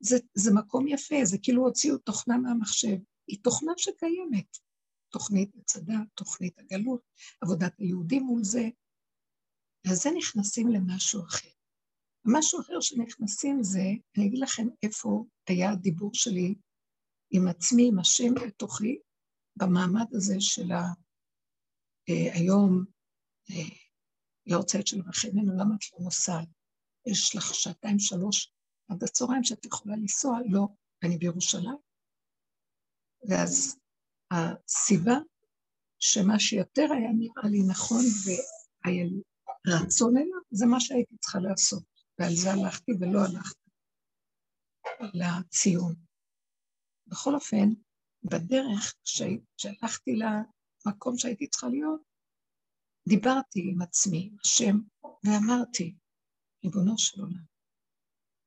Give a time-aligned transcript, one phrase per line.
[0.00, 2.96] זה, זה מקום יפה, זה כאילו הוציאו תוכנה מהמחשב.
[3.26, 4.56] היא תוכנה שקיימת.
[5.12, 7.02] תוכנית מצדה, תוכנית הגלות,
[7.40, 8.68] עבודת היהודים מול זה.
[9.86, 11.48] וזה נכנסים למשהו אחר.
[12.24, 13.84] משהו אחר שנכנסים זה,
[14.16, 16.54] אני אגיד לכם איפה היה הדיבור שלי
[17.30, 18.98] עם עצמי, עם השם בתוכי,
[19.56, 20.82] במעמד הזה של ה...
[22.08, 22.84] אה, היום,
[23.50, 23.76] אה,
[24.46, 26.48] יורצייט של רחמנו, למה את לא נוסעת?
[27.06, 28.52] יש לך שעתיים, שלוש
[28.90, 30.66] עד הצהריים שאת יכולה לנסוע, לא,
[31.02, 31.78] אני בירושלים.
[33.28, 33.78] ואז
[34.30, 35.14] הסיבה
[35.98, 39.22] שמה שיותר היה נראה לי נכון והיה לי
[39.66, 41.82] רצון אליו, זה מה שהייתי צריכה לעשות.
[42.18, 43.70] ועל זה הלכתי ולא הלכתי
[45.00, 45.94] לציון.
[47.06, 47.68] בכל אופן,
[48.22, 52.00] בדרך כשהלכתי למקום שהייתי צריכה להיות,
[53.08, 54.76] דיברתי עם עצמי, עם השם,
[55.24, 55.94] ואמרתי,
[56.64, 57.49] ריבונו של עולם,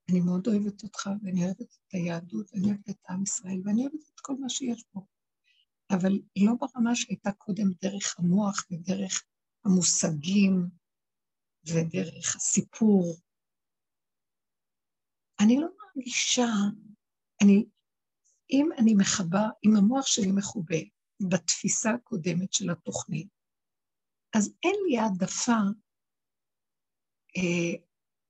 [0.10, 4.10] אני מאוד אוהבת אותך, ואני אוהבת את היהדות, ואני אוהבת את עם ישראל, ואני אוהבת
[4.14, 5.02] את כל מה שיש פה.
[5.92, 9.24] אבל לא ברמה שהייתה קודם דרך המוח ודרך
[9.66, 10.70] המושגים
[11.68, 13.16] ודרך הסיפור.
[15.44, 16.48] אני לא מרגישה,
[17.44, 17.66] אני,
[18.50, 20.78] אם אני מכבה, אם המוח שלי מכובה
[21.30, 23.28] בתפיסה הקודמת של התוכנית,
[24.36, 25.60] אז אין לי העדפה.
[27.38, 27.84] אה,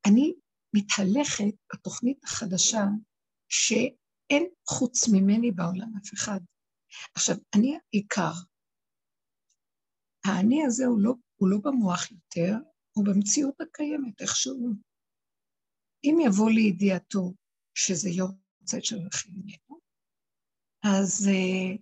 [0.07, 0.33] אני
[0.73, 2.83] מתהלכת בתוכנית החדשה
[3.49, 6.39] שאין חוץ ממני בעולם אף אחד.
[7.15, 8.33] עכשיו, אני העיקר.
[10.25, 12.53] האני הזה הוא לא, הוא לא במוח יותר,
[12.97, 14.73] הוא במציאות הקיימת, איכשהו.
[16.03, 17.33] אם יבוא לידיעתו
[17.75, 18.95] שזה יורצייט של
[19.29, 19.79] ממנו,
[20.83, 21.81] אז uh,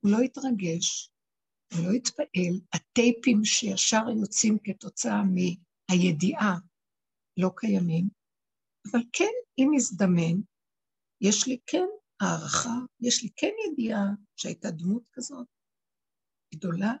[0.00, 1.10] הוא לא יתרגש,
[1.72, 2.60] הוא לא יתפעל.
[2.72, 6.58] הטייפים שישר יוצאים כתוצאה מהידיעה
[7.42, 8.08] לא קיימים,
[8.90, 10.36] אבל כן, אם יזדמן,
[11.20, 11.86] יש לי כן
[12.20, 14.04] הערכה, יש לי כן ידיעה
[14.36, 15.46] שהייתה דמות כזאת
[16.54, 16.92] גדולה,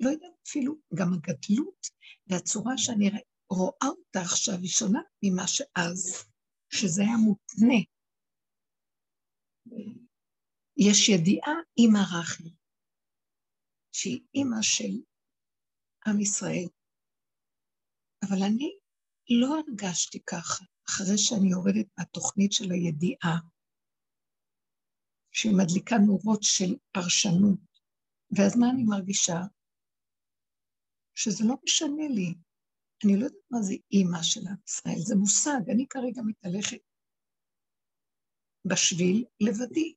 [0.00, 1.86] לא יודעת אפילו, גם הגדלות
[2.26, 3.10] והצורה שאני
[3.50, 6.28] רואה אותה עכשיו היא שונה ממה שאז,
[6.72, 7.80] שזה היה מותנה.
[10.76, 12.44] יש ידיעה עם רחל,
[13.92, 15.02] שהיא אימא של
[16.06, 16.68] עם ישראל,
[18.22, 18.78] אבל אני
[19.30, 23.38] לא הרגשתי ככה, אחרי שאני יורדת מהתוכנית של הידיעה,
[25.32, 27.60] שהיא מדליקה נורות של פרשנות,
[28.36, 29.40] ואז מה אני מרגישה?
[31.14, 32.34] שזה לא משנה לי.
[33.04, 36.82] אני לא יודעת מה זה אימא של עם ישראל, זה מושג, אני כרגע מתהלכת
[38.64, 39.94] בשביל לבדי,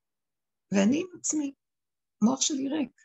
[0.72, 1.54] ואני עם עצמי,
[2.22, 3.02] המוח שלי ריק.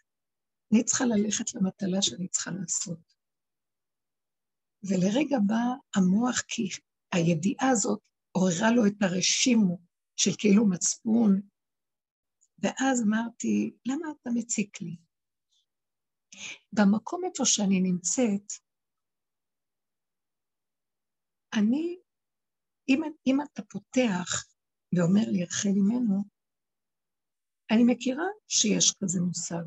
[0.72, 3.16] אני צריכה ללכת למטלה שאני צריכה לעשות.
[4.88, 5.64] ולרגע בא
[5.97, 6.69] המוח, כי
[7.12, 8.00] הידיעה הזאת
[8.32, 9.78] עוררה לו את הרשימו
[10.16, 11.41] של כאילו מצפון,
[12.58, 14.97] ואז אמרתי, למה אתה מציק לי?
[16.72, 18.52] במקום איפה שאני נמצאת,
[21.58, 21.98] אני,
[22.88, 24.47] אם, אם אתה פותח
[24.92, 26.24] ואומר לי, רחל אימנו,
[27.70, 29.64] אני מכירה שיש כזה מושג.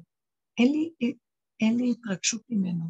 [0.58, 1.16] אין לי,
[1.60, 2.86] אין לי התרגשות ממנו.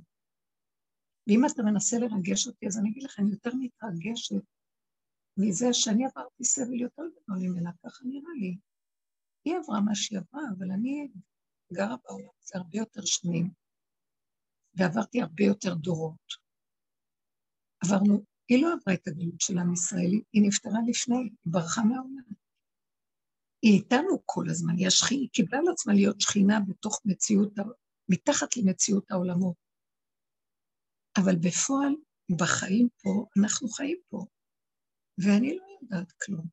[1.29, 4.35] ואם אתה מנסה לרגש אותי, אז אני אגיד לך, אני יותר מתרגשת
[5.38, 8.57] מזה שאני עברתי סבל יותר גדול ממנה, ככה נראה לי.
[9.45, 11.07] היא עברה מה שהיא עברה, אבל אני
[11.73, 13.50] גרה בעולם הזה הרבה יותר שנים,
[14.73, 16.34] ועברתי הרבה יותר דורות.
[17.84, 22.34] עברנו, היא לא עברה את הגלות של עם ישראלי, היא נפטרה לפני, היא ברחה מהעולם.
[23.61, 27.53] היא איתנו כל הזמן, היא השכי, היא קיבלה על עצמה להיות שכינה בתוך מציאות,
[28.09, 29.69] מתחת למציאות העולמות.
[31.22, 31.94] אבל בפועל,
[32.40, 34.25] בחיים פה, אנחנו חיים פה,
[35.18, 36.46] ואני לא יודעת כלום.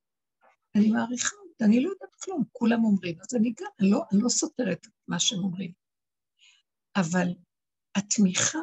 [0.74, 4.20] אני מעריכה אותה, אני לא יודעת כלום, כולם אומרים, אז אני גם, אני לא, אני
[4.22, 5.72] לא סותרת את מה שהם אומרים.
[6.96, 7.28] אבל
[7.96, 8.58] התמיכה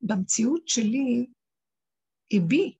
[0.00, 1.26] במציאות שלי
[2.30, 2.76] היא בי,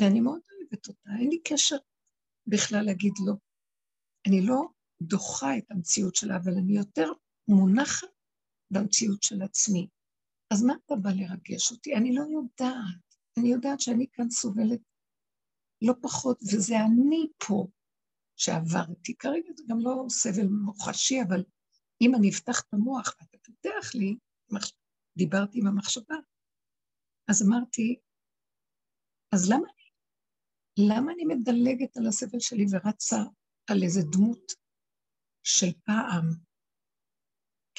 [0.00, 1.76] ואני מאוד אוהבת אותה, אין לי קשר
[2.46, 3.34] בכלל להגיד לא.
[4.26, 4.68] אני לא
[5.02, 7.12] דוחה את המציאות שלה, אבל אני יותר
[7.48, 8.08] מונחת
[8.70, 9.88] במציאות של עצמי.
[10.52, 11.94] אז מה אתה בא לרגש אותי?
[11.94, 13.08] אני לא יודעת.
[13.38, 14.80] אני יודעת שאני כאן סובלת
[15.82, 17.66] לא פחות, וזה אני פה
[18.36, 19.14] שעברתי.
[19.18, 21.44] כרגע זה גם לא סבל מוחשי, אבל
[22.00, 24.18] אם אני אפתח את המוח ואתה פותח לי,
[25.16, 26.14] דיברתי עם המחשבה,
[27.30, 28.00] אז אמרתי,
[29.34, 33.22] אז למה אני, למה אני מדלגת על הסבל שלי ורצה
[33.70, 34.52] על איזה דמות
[35.42, 36.47] של פעם,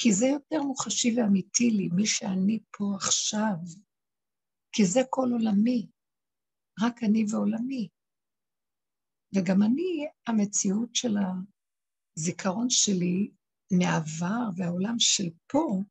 [0.01, 3.55] כי זה יותר מוחשי ואמיתי לי, מי שאני פה עכשיו,
[4.71, 5.87] כי זה כל עולמי,
[6.81, 7.89] רק אני ועולמי.
[9.35, 11.15] וגם אני, המציאות של
[12.17, 13.31] הזיכרון שלי
[13.71, 15.81] מהעבר והעולם של פה,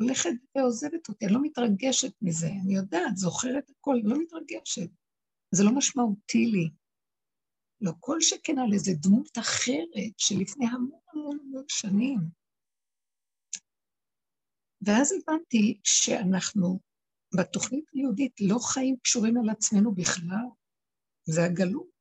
[0.00, 4.90] הולכת ועוזבת אותי, אני לא מתרגשת מזה, אני יודעת, זוכרת הכל, לא מתרגשת.
[5.54, 6.70] זה לא משמעותי לי.
[7.80, 12.43] לא כל שכן על איזה דמות אחרת שלפני המון המון המון שנים.
[14.86, 16.80] ואז הבנתי שאנחנו
[17.38, 20.46] בתוכנית היהודית לא חיים קשורים על עצמנו בכלל,
[21.24, 21.94] זה הגלות.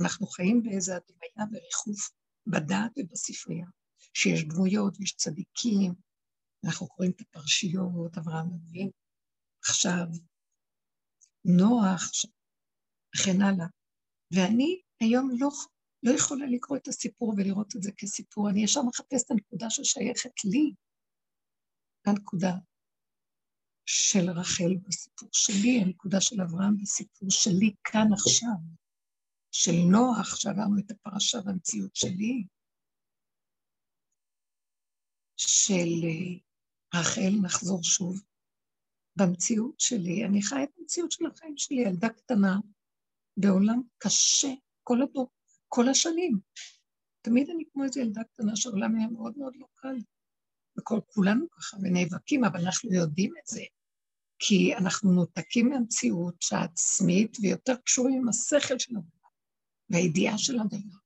[0.00, 2.10] אנחנו חיים באיזו הדמיה וריחוף
[2.46, 3.66] בדעת ובספרייה,
[4.14, 5.94] שיש דמויות ויש צדיקים,
[6.64, 8.90] אנחנו קוראים את הפרשיות, אברהם אבינו,
[9.64, 10.06] עכשיו,
[11.44, 12.10] נוח,
[13.16, 13.66] וכן הלאה.
[14.34, 15.48] ואני היום לא,
[16.02, 20.44] לא יכולה לקרוא את הסיפור ולראות את זה כסיפור, אני ישר מחפשת את הנקודה ששייכת
[20.44, 20.74] לי,
[22.06, 22.52] הנקודה
[23.86, 28.58] של רחל בסיפור שלי, הנקודה של אברהם בסיפור שלי כאן עכשיו,
[29.52, 32.44] של נוח, שעברנו את הפרשה והמציאות שלי,
[35.36, 38.20] של אה, רחל, נחזור שוב,
[39.16, 42.56] במציאות שלי, אני חיה את המציאות של החיים שלי, ילדה קטנה,
[43.36, 44.48] בעולם קשה,
[44.82, 45.30] כל, הדור,
[45.68, 46.38] כל השנים.
[47.22, 49.96] תמיד אני כמו איזו ילדה קטנה שהעולם היה מאוד מאוד לא קל.
[50.78, 53.62] וכולנו ככה, ונאבקים, אבל אנחנו יודעים את זה.
[54.38, 59.28] כי אנחנו נותקים מהמציאות העצמית ויותר קשורים עם השכל של הדבר
[59.90, 60.98] והידיעה של הדבר.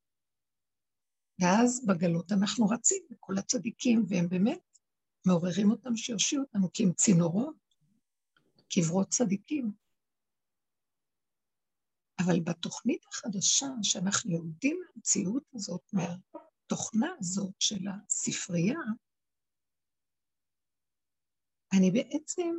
[1.40, 4.61] ואז בגלות אנחנו רצים לכל הצדיקים, והם באמת
[5.26, 7.56] מעוררים אותם שיושיעו אותנו, כי הם צינורות,
[8.75, 9.72] קברות צדיקים.
[12.19, 18.78] אבל בתוכנית החדשה, שאנחנו יורדים מהמציאות הזאת, מהתוכנה הזאת של הספרייה,
[21.79, 22.50] אני בעצם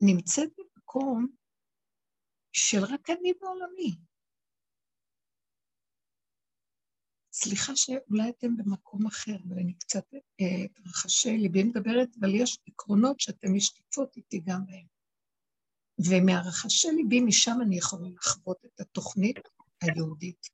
[0.00, 1.26] נמצאת במקום
[2.52, 3.96] של רק אני בעולמי.
[7.32, 13.20] סליחה שאולי אתם במקום אחר, אבל אני קצת, אה, רחשי ליבי מדברת, אבל יש עקרונות
[13.20, 14.86] שאתן משתתפות איתי גם בהם.
[15.98, 19.38] ומהרחשי ליבי, משם אני יכולה לחוות את התוכנית
[19.82, 20.46] היהודית.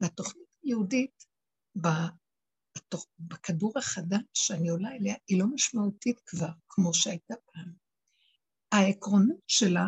[0.00, 1.26] והתוכנית היהודית,
[3.18, 7.72] בכדור החדש שאני עולה אליה, היא לא משמעותית כבר, כמו שהייתה פעם.
[8.72, 9.86] העקרונות שלה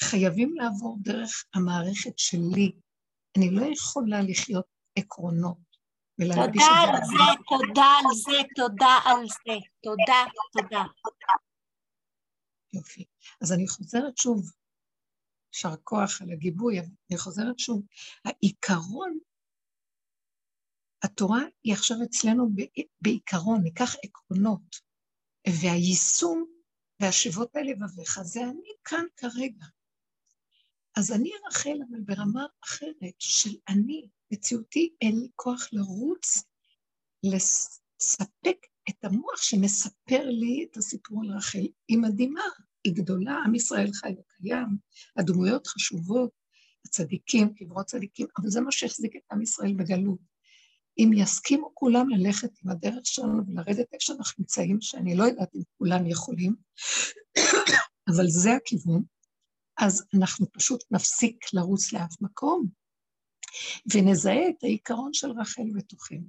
[0.00, 2.72] חייבים לעבור דרך המערכת שלי.
[3.36, 4.66] אני לא יכולה לחיות
[4.98, 5.68] עקרונות
[6.18, 6.26] זה.
[6.58, 10.84] תודה על זה, תודה על זה, תודה על זה, תודה, תודה.
[12.72, 13.04] יופי.
[13.42, 14.50] אז אני חוזרת שוב,
[15.52, 17.82] יישר כוח על הגיבוי, אני חוזרת שוב.
[18.24, 19.18] העיקרון,
[21.02, 22.48] התורה היא עכשיו אצלנו
[23.00, 24.76] בעיקרון, ניקח עקרונות,
[25.48, 26.44] והיישום
[27.02, 29.66] והשיבות אל לבביך, זה אני כאן כרגע.
[30.96, 36.42] אז אני רחל, אבל ברמה אחרת של אני, מציאותי, אין לי כוח לרוץ,
[37.22, 38.56] לספק
[38.90, 41.66] את המוח שמספר לי את הסיפור על רחל.
[41.88, 42.42] היא מדהימה,
[42.84, 44.78] היא גדולה, עם ישראל חי וקיים,
[45.16, 46.30] הדמויות חשובות,
[46.86, 50.27] הצדיקים, קברות צדיקים, אבל זה מה שהחזיק את עם ישראל בגלות.
[50.98, 55.62] אם יסכימו כולם ללכת עם הדרך שלנו ולרדת איפה שאנחנו נמצאים, שאני לא יודעת אם
[55.78, 56.54] כולם יכולים,
[58.10, 59.02] אבל זה הכיוון,
[59.78, 62.66] אז אנחנו פשוט נפסיק לרוץ לאף מקום,
[63.94, 66.26] ונזהה את העיקרון של רחל בתוכנו.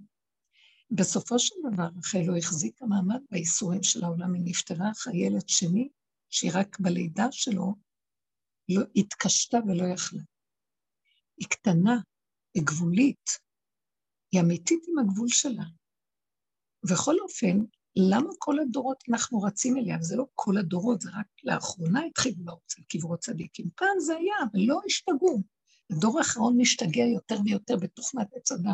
[0.91, 5.89] בסופו של דבר, רחל לא החזיקה מעמד בייסורים של העולם, היא נפטרה אחרי ילד שני,
[6.29, 7.75] שהיא רק בלידה שלו
[8.69, 10.21] לא התקשתה ולא יכלה.
[11.37, 11.97] היא קטנה,
[12.53, 13.29] היא גבולית,
[14.31, 15.63] היא אמיתית עם הגבול שלה.
[16.91, 17.59] בכל אופן,
[17.95, 19.97] למה כל הדורות אנחנו רצים אליה?
[20.01, 23.69] וזה לא כל הדורות, זה רק לאחרונה התחילו לרוץ על קברות צדיקים.
[23.75, 25.41] פעם זה היה, אבל לא השתגעו.
[25.91, 28.71] הדור האחרון משתגע יותר ויותר בתוכנת עץ הדת.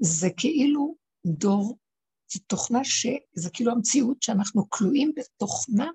[0.00, 0.96] זה כאילו
[1.26, 1.78] דור,
[2.32, 3.06] זו תוכנה ש...
[3.34, 5.90] זה כאילו המציאות שאנחנו כלואים בתוכנה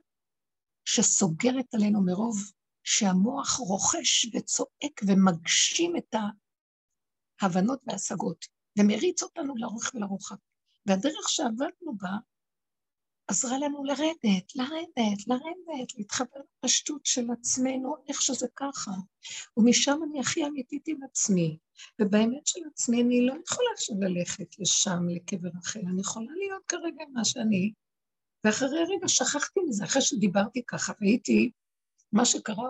[0.86, 2.38] שסוגרת עלינו מרוב
[2.84, 6.16] שהמוח רוכש וצועק ומגשים את
[7.42, 8.59] ההבנות וההשגות.
[8.80, 10.36] ומריץ אותנו לאורך ולרוחב.
[10.86, 12.10] והדרך שעבדנו בה
[13.28, 18.92] עזרה לנו לרדת, לרדת, לרדת, להתחבר לפשטות של עצמנו, איך שזה ככה.
[19.58, 21.58] ומשם אני הכי אמיתית עם עצמי.
[22.02, 27.04] ובאמת של עצמי אני לא יכולה עכשיו ללכת לשם, לקבר רחל, אני יכולה להיות כרגע
[27.14, 27.74] מה שאני.
[28.44, 31.52] ואחרי רגע שכחתי מזה, אחרי שדיברתי ככה, והייתי,
[32.12, 32.70] מה שקרה,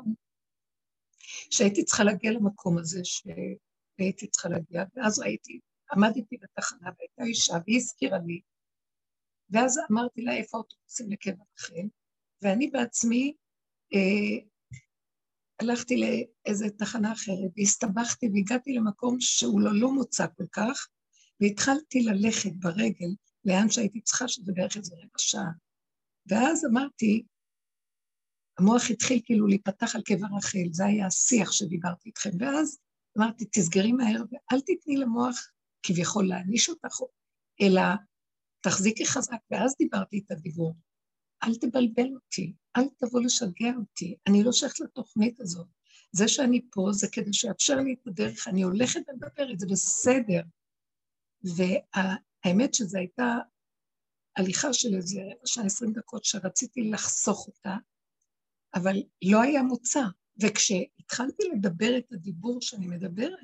[1.51, 5.59] שהייתי צריכה להגיע למקום הזה שהייתי צריכה להגיע, ואז ראיתי
[5.91, 8.41] עמדתי בתחנה והייתה אישה והיא הזכירה לי,
[9.49, 11.87] ואז אמרתי לה איפה האוטובוסים לקבר רחל,
[12.41, 13.33] ואני בעצמי,
[13.93, 14.45] אה,
[15.61, 20.87] הלכתי לאיזה תחנה אחרת, והסתבכתי והגעתי למקום שהוא לא, לא מוצע כל כך,
[21.41, 23.09] והתחלתי ללכת ברגל
[23.45, 25.51] לאן שהייתי צריכה, שזה בערך איזה רבע שעה.
[26.27, 27.23] ואז אמרתי,
[28.59, 32.79] המוח התחיל כאילו להיפתח על קבר רחל, זה היה השיח שדיברתי איתכם, ואז
[33.17, 35.51] אמרתי, תסגרי מהר ואל תתני למוח
[35.83, 36.95] כביכול להעניש אותך,
[37.61, 37.81] אלא
[38.61, 40.75] תחזיקי חזק, ואז דיברתי את הדיבור.
[41.43, 45.67] אל תבלבל אותי, אל תבוא לשגע אותי, אני לא שייכת לתוכנית הזאת.
[46.11, 50.41] זה שאני פה זה כדי שיאפשר לי את הדרך, אני הולכת ומדברת, זה בסדר.
[51.43, 53.37] והאמת שזו הייתה
[54.35, 57.75] הליכה של איזה רבע שעה, עשרים דקות, שרציתי לחסוך אותה,
[58.75, 60.01] אבל לא היה מוצא.
[60.41, 63.39] וכשהתחלתי לדבר את הדיבור שאני מדברת,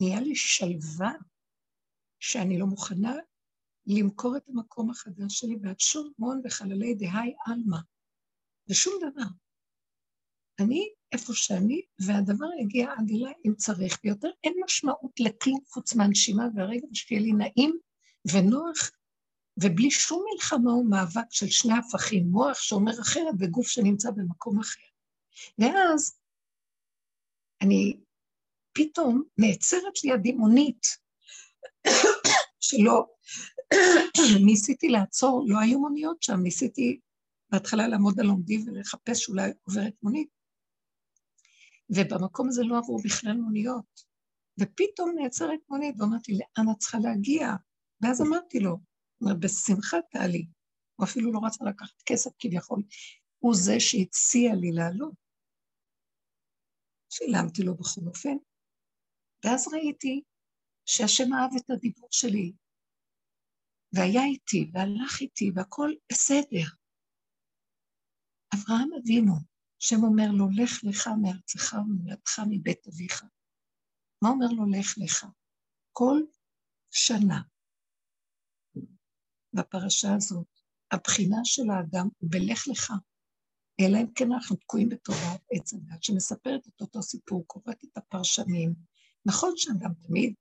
[0.00, 1.12] ונהיה לי שלווה
[2.20, 3.14] שאני לא מוכנה
[3.86, 7.78] למכור את המקום החדש שלי בעד שום הון וחללי דהי עלמא,
[8.68, 9.28] ושום דבר.
[10.60, 16.44] אני איפה שאני, והדבר יגיע עד אליי אם צריך, ויותר אין משמעות לכלום חוץ מהנשימה
[16.54, 17.78] והרגע שיהיה לי נעים
[18.32, 18.90] ונוח,
[19.62, 24.80] ובלי שום מלחמה ומאבק של שני הפכים, מוח שאומר אחרת וגוף שנמצא במקום אחר.
[25.58, 26.18] ואז
[27.62, 28.00] אני
[28.72, 30.86] פתאום נעצרת לי הדימונית,
[32.60, 33.06] שלא,
[34.44, 37.00] ניסיתי לעצור, לא היו מוניות שם, ניסיתי
[37.50, 40.28] בהתחלה לעמוד על עומדי ולחפש שאולי עוברת מונית,
[41.90, 44.10] ובמקום הזה לא עברו בכלל מוניות.
[44.60, 47.48] ופתאום נעצרת מונית, ואמרתי, לאן את צריכה להגיע?
[48.00, 48.78] ואז אמרתי לו,
[49.20, 50.46] אומר, בשמחה תעלי.
[50.96, 52.82] הוא אפילו לא רצה לקחת כסף כביכול,
[53.38, 55.14] הוא זה שהציע לי לעלות.
[57.10, 58.36] שילמתי לו בכל אופן,
[59.44, 60.22] ואז ראיתי
[60.86, 62.52] שהשם אהב את הדיבור שלי,
[63.92, 66.66] והיה איתי, והלך איתי, והכל בסדר.
[68.54, 69.34] אברהם אבינו,
[69.80, 73.24] השם אומר לו, לך לך מארצך ומולדתך מבית אביך.
[74.22, 75.26] מה אומר לו, לך לך?
[75.92, 76.20] כל
[76.90, 77.42] שנה,
[79.52, 80.46] בפרשה הזאת,
[80.90, 82.92] הבחינה של האדם הוא בלך לך,
[83.80, 88.89] אלא אם כן אנחנו תקועים בתודעת עץ הדת, שמספרת את אותו סיפור, קוראת את הפרשנים.
[89.26, 90.34] נכון שאדם תמיד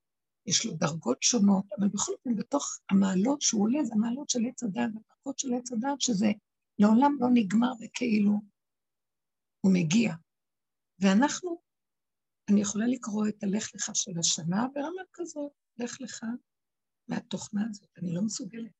[0.45, 4.63] יש לו דרגות שונות, אבל בכל אופן בתוך המעלות שהוא עולה, זה המעלות של עץ
[4.63, 6.27] הדת, הדרגות של עץ הדת, שזה
[6.79, 8.31] לעולם לא נגמר וכאילו
[9.61, 10.13] הוא מגיע.
[10.99, 11.61] ואנחנו,
[12.51, 16.25] אני יכולה לקרוא את הלך לך של השנה ברמה כזאת, לך לך
[17.07, 18.71] מהתוכנה הזאת, אני לא מסוגלת.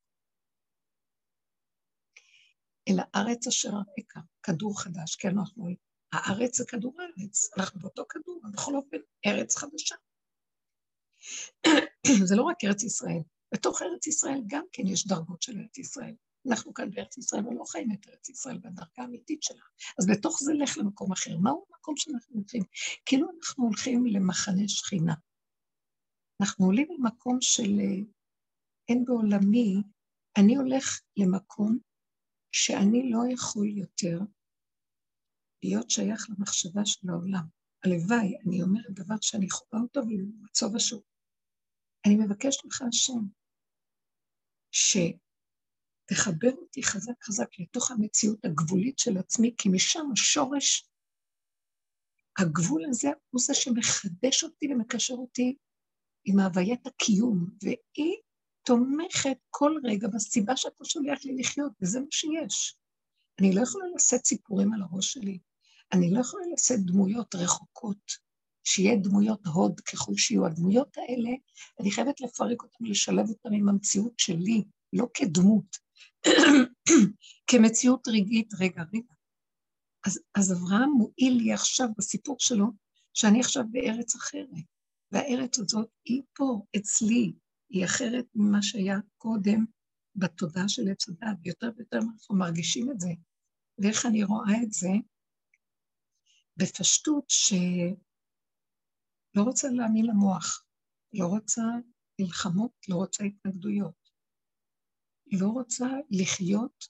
[2.88, 5.68] אלא ארץ אשר הרקע, כדור חדש, כן, אנחנו,
[6.12, 9.94] הארץ זה כדור הארץ, אנחנו באותו כדור, בכל אופן, ארץ חדשה.
[12.28, 13.22] זה לא רק ארץ ישראל,
[13.54, 16.14] בתוך ארץ ישראל גם כן יש דרגות של ארץ ישראל.
[16.48, 19.62] אנחנו כאן בארץ ישראל ולא חיים את ארץ ישראל בדרגה האמיתית שלה.
[19.98, 21.36] אז בתוך זה לך למקום אחר.
[21.36, 22.62] מהו המקום שאנחנו הולכים?
[23.06, 25.14] כאילו אנחנו הולכים למחנה שכינה.
[26.40, 27.70] אנחנו עולים למקום של
[28.88, 29.76] אין בעולמי,
[30.38, 31.78] אני הולך למקום
[32.52, 34.18] שאני לא יכול יותר
[35.62, 37.44] להיות שייך למחשבה של העולם.
[37.84, 41.02] הלוואי, אני אומרת דבר שאני חווה אותו ולמצוא ושוב.
[42.06, 43.20] אני מבקשת ממך, השם,
[44.70, 50.90] שתחבר אותי חזק חזק לתוך המציאות הגבולית של עצמי, כי משם השורש,
[52.38, 55.56] הגבול הזה הוא זה שמחדש אותי ומקשר אותי
[56.24, 58.16] עם הוויית הקיום, והיא
[58.66, 62.76] תומכת כל רגע בסיבה שאתה שולח לי לחיות, וזה מה שיש.
[63.40, 65.38] אני לא יכולה לשאת סיפורים על הראש שלי,
[65.92, 68.30] אני לא יכולה לשאת דמויות רחוקות,
[68.64, 70.46] שיהיה דמויות הוד ככל שיהיו.
[70.46, 71.30] הדמויות האלה,
[71.80, 75.76] אני חייבת לפרק אותן ולשלב אותן עם המציאות שלי, לא כדמות,
[77.50, 79.14] כמציאות רגעית, רגע, רגע.
[80.06, 82.66] אז, אז אברהם מועיל לי עכשיו בסיפור שלו,
[83.14, 84.48] שאני עכשיו בארץ אחרת,
[85.12, 87.32] והארץ הזאת היא פה, אצלי,
[87.70, 89.64] היא אחרת ממה שהיה קודם
[90.16, 93.08] בתודעה של עץ הדת, ויותר ויותר אנחנו מרגישים את זה.
[93.78, 94.88] ואיך אני רואה את זה?
[96.60, 97.94] בפשטות שלא
[99.44, 100.64] רוצה להאמין למוח,
[101.12, 101.62] לא רוצה
[102.20, 104.10] מלחמות, לא רוצה התנגדויות,
[105.32, 106.84] לא רוצה לחיות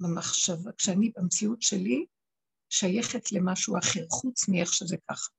[0.00, 2.06] במחשבה, כשאני במציאות שלי
[2.70, 5.30] שייכת למשהו אחר, חוץ מאיך שזה ככה.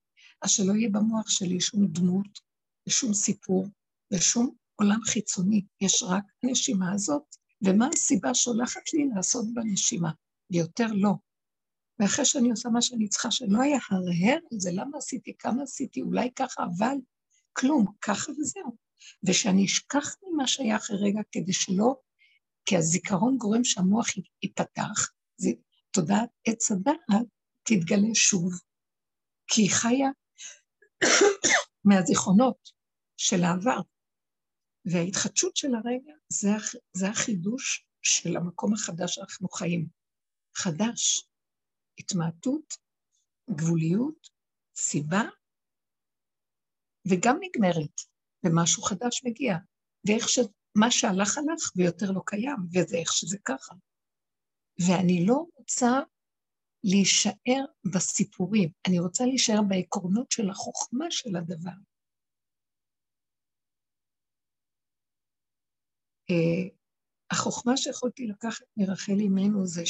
[0.42, 2.40] אז שלא יהיה במוח שלי שום דמות
[2.88, 3.68] ושום סיפור
[4.14, 7.24] ושום עולם חיצוני, יש רק הנשימה הזאת,
[7.66, 10.12] ומה הסיבה שהולכת לי לעשות בנשימה,
[10.52, 11.14] ויותר לא.
[12.00, 16.02] ואחרי שאני עושה מה שאני צריכה, שלא היה הרהר על זה, למה עשיתי, כמה עשיתי,
[16.02, 16.96] אולי ככה, אבל
[17.54, 18.76] כלום, ככה וזהו.
[19.28, 21.96] ושאני אשכח ממה שהיה אחרי רגע, כדי שלא,
[22.66, 24.08] כי הזיכרון גורם שהמוח
[24.44, 25.50] ייפתח, זה
[25.92, 27.26] תודעת עץ הדעת,
[27.64, 28.54] תתגלה שוב,
[29.48, 30.10] כי היא חיה
[31.86, 32.72] מהזיכרונות
[33.18, 33.80] של העבר.
[34.86, 36.50] וההתחדשות של הרגע זה,
[36.94, 39.88] זה החידוש של המקום החדש שאנחנו חיים.
[40.56, 41.28] חדש,
[42.00, 42.74] התמעטות,
[43.50, 44.30] גבוליות,
[44.76, 45.22] סיבה,
[47.10, 48.02] וגם נגמרת,
[48.44, 49.56] ומשהו חדש מגיע.
[50.08, 53.76] ואיך שמה שהלך הלך ויותר לא קיים, וזה איך שזה ככה.
[54.88, 55.92] ואני לא רוצה
[56.84, 61.78] להישאר בסיפורים, אני רוצה להישאר בעקרונות של החוכמה של הדבר.
[66.32, 66.76] Uh,
[67.32, 69.86] החוכמה שיכולתי לקחת מרחל אימנו זה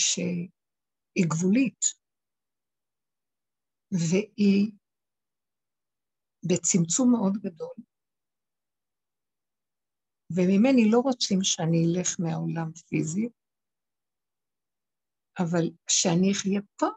[1.15, 1.85] שהיא גבולית,
[3.91, 4.71] והיא
[6.49, 7.73] בצמצום מאוד גדול,
[10.35, 13.29] וממני לא רוצים שאני אלך מהעולם פיזי,
[15.39, 16.87] אבל שאני אחיה פה,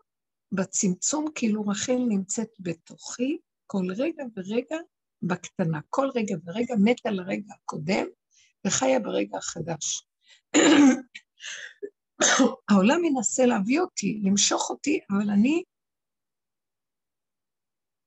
[0.52, 4.76] בצמצום, כאילו רחל נמצאת בתוכי כל רגע ורגע
[5.22, 5.80] בקטנה.
[5.90, 8.06] כל רגע ורגע מתה לרגע הקודם
[8.66, 10.06] וחיה ברגע החדש.
[12.70, 15.62] העולם מנסה להביא אותי, למשוך אותי, אבל אני,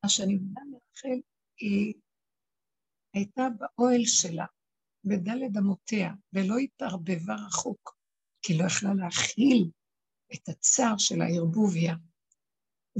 [0.03, 1.19] מה שאני מבינה מרחל,
[1.57, 1.93] היא
[3.13, 4.45] הייתה באוהל שלה,
[5.03, 7.95] בדלת אמותיה, ולא התערבבה רחוק,
[8.41, 9.71] כי לא יכלה להכיל
[10.33, 11.95] את הצער של הערבוביה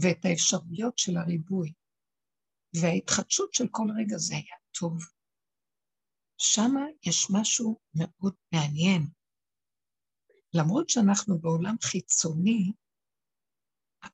[0.01, 1.74] ואת האפשרויות של הריבוי.
[2.82, 4.98] וההתחדשות של כל רגע זה היה טוב.
[6.38, 9.20] שמה יש משהו מאוד מעניין.
[10.53, 12.74] למרות שאנחנו בעולם חיצוני,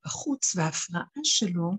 [0.06, 1.72] החוץ וההפרעה שלו,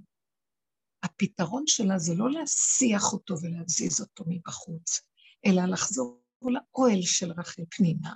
[1.03, 5.01] הפתרון שלה זה לא להסיח אותו ולהזיז אותו מבחוץ,
[5.47, 8.15] אלא לחזור לאוהל של רחל פנימה,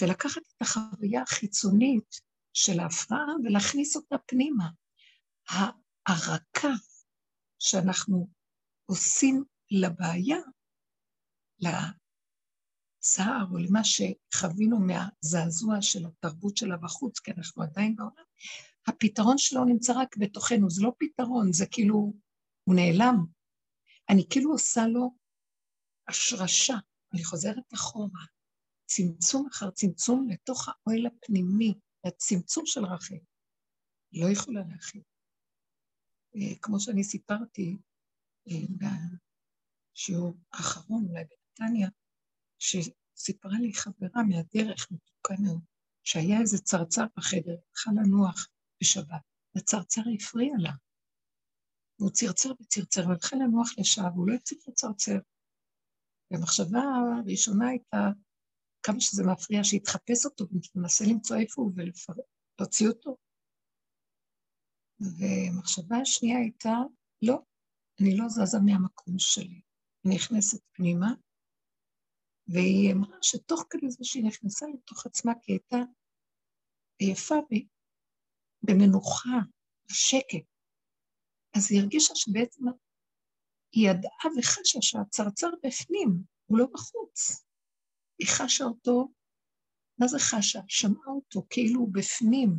[0.00, 2.20] ולקחת את החוויה החיצונית
[2.52, 4.68] של ההפרעה ולהכניס אותה פנימה.
[6.08, 6.74] הרכה
[7.58, 8.28] שאנחנו
[8.86, 10.38] עושים לבעיה,
[13.00, 18.24] לצער או למה שחווינו מהזעזוע של התרבות שלה בחוץ, כי אנחנו עדיין בעולם,
[18.86, 22.12] הפתרון שלו נמצא רק בתוכנו, זה לא פתרון, זה כאילו,
[22.64, 23.16] הוא נעלם.
[24.10, 25.14] אני כאילו עושה לו
[26.08, 26.74] השרשה,
[27.14, 28.24] אני חוזרת אחורה,
[28.86, 33.18] צמצום אחר צמצום לתוך האוהל הפנימי, הצמצום של רחל.
[34.12, 35.02] לא יכולה להכיל.
[36.36, 37.76] אה, כמו שאני סיפרתי
[38.48, 38.88] אה,
[39.94, 41.88] בשיעור האחרון, אולי בנתניה,
[42.60, 45.60] שסיפרה לי חברה מהדרך, מאוד,
[46.04, 48.48] שהיה איזה צרצר בחדר, הלכה לנוח
[48.80, 49.22] בשבת,
[49.56, 50.72] הצרצר הפריע לה.
[51.98, 55.18] והוא צרצר וצרצר, והלכה לנוח לשעה, והוא לא הפסיק לצרצר.
[56.30, 56.80] והמחשבה
[57.18, 57.98] הראשונה הייתה,
[58.82, 60.44] כמה שזה מפריע שיתחפש אותו,
[60.74, 63.16] וננסה למצוא איפה הוא ולהוציא אותו.
[65.00, 66.74] ומחשבה השנייה הייתה,
[67.22, 67.38] לא,
[68.00, 69.60] אני לא זזה מהמקום שלי.
[70.04, 71.14] היא נכנסת פנימה,
[72.52, 75.76] והיא אמרה שתוך כדי זה שהיא נכנסה לתוך עצמה, כי הייתה
[76.98, 77.34] עייפה
[78.62, 79.38] במנוחה,
[79.90, 80.46] בשקט,
[81.56, 82.64] אז היא הרגישה שבעצם
[83.72, 87.44] היא ידעה וחשה שהצרצר בפנים, הוא לא בחוץ.
[88.18, 89.12] היא חשה אותו,
[89.98, 90.60] מה זה חשה?
[90.68, 92.50] שמעה אותו כאילו הוא בפנים.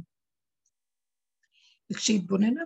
[1.91, 2.61] וכשהתבוננה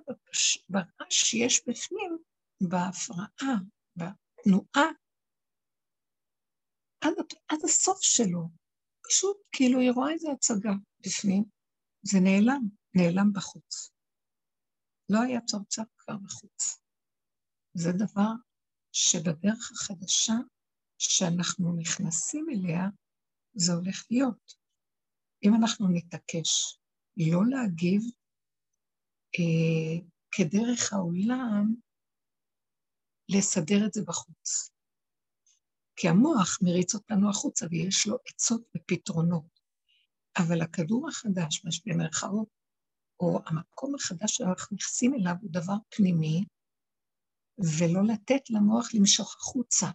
[0.69, 2.17] ברעש שיש בפנים,
[2.61, 3.55] בהפרעה,
[3.95, 4.91] בתנועה,
[7.05, 7.13] עד,
[7.47, 8.49] עד הסוף שלו,
[9.09, 11.43] פשוט כאילו היא רואה איזו הצגה בפנים,
[12.01, 12.61] זה נעלם,
[12.95, 13.91] נעלם בחוץ.
[15.09, 16.81] לא היה צרצר כבר בחוץ.
[17.73, 18.31] זה דבר
[18.91, 20.33] שבדרך החדשה
[20.97, 22.81] שאנחנו נכנסים אליה,
[23.53, 24.53] זה הולך להיות.
[25.43, 26.77] אם אנחנו נתעקש
[27.17, 28.01] לא להגיב
[29.39, 31.75] אה, כדרך העולם,
[33.29, 34.74] לסדר את זה בחוץ.
[35.95, 39.59] כי המוח מריץ אותנו החוצה ויש לו עצות ופתרונות.
[40.37, 42.47] אבל הכדור החדש, מה שבמרכאות,
[43.19, 46.45] או המקום החדש שאנחנו נכנסים אליו הוא דבר פנימי,
[47.79, 49.87] ולא לתת למוח למשוך החוצה.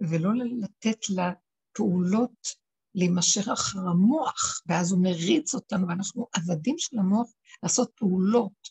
[0.00, 0.30] ולא
[0.60, 2.48] לתת לפעולות
[2.94, 7.32] להימשך אחר המוח, ואז הוא מריץ אותנו, ואנחנו עבדים של המוח
[7.62, 8.68] לעשות פעולות,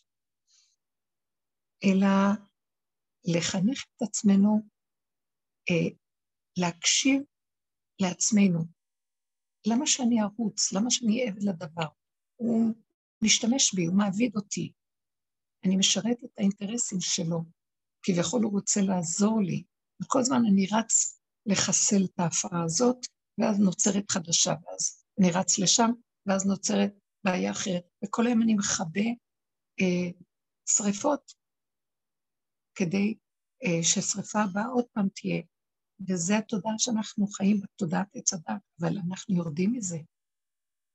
[1.84, 2.08] אלא
[3.24, 4.60] לחנך את עצמנו,
[5.70, 5.88] אה,
[6.60, 7.22] להקשיב
[8.00, 8.64] לעצמנו.
[9.66, 10.72] למה שאני ארוץ?
[10.72, 11.86] למה שאני אהיה עבד לדבר?
[12.36, 12.74] הוא
[13.24, 14.72] משתמש בי, הוא מעביד אותי.
[15.64, 17.44] אני משרת את האינטרסים שלו.
[18.02, 19.62] כביכול הוא רוצה לעזור לי,
[20.02, 23.06] וכל זמן אני רץ לחסל את ההפרעה הזאת,
[23.38, 25.90] ואז נוצרת חדשה, ואז אני רץ לשם,
[26.26, 26.94] ואז נוצרת
[27.24, 27.82] בעיה אחרת.
[28.04, 29.08] וכל היום אני מכבה
[29.80, 30.10] אה,
[30.68, 31.32] שריפות,
[32.74, 33.14] כדי
[33.64, 35.42] אה, ששריפה הבאה עוד פעם תהיה.
[36.08, 39.98] וזה התודעה שאנחנו חיים בתודעת עץ הדת, אבל אנחנו יורדים מזה.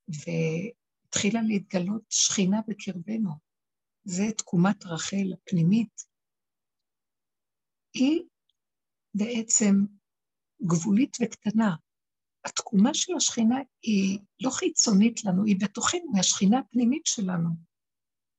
[0.07, 3.31] והתחילה להתגלות שכינה בקרבנו.
[4.03, 6.03] זה תקומת רחל הפנימית.
[7.93, 8.21] היא
[9.15, 9.75] בעצם
[10.61, 11.75] גבולית וקטנה.
[12.45, 17.49] התקומה של השכינה היא לא חיצונית לנו, היא בתוכנו, היא השכינה הפנימית שלנו.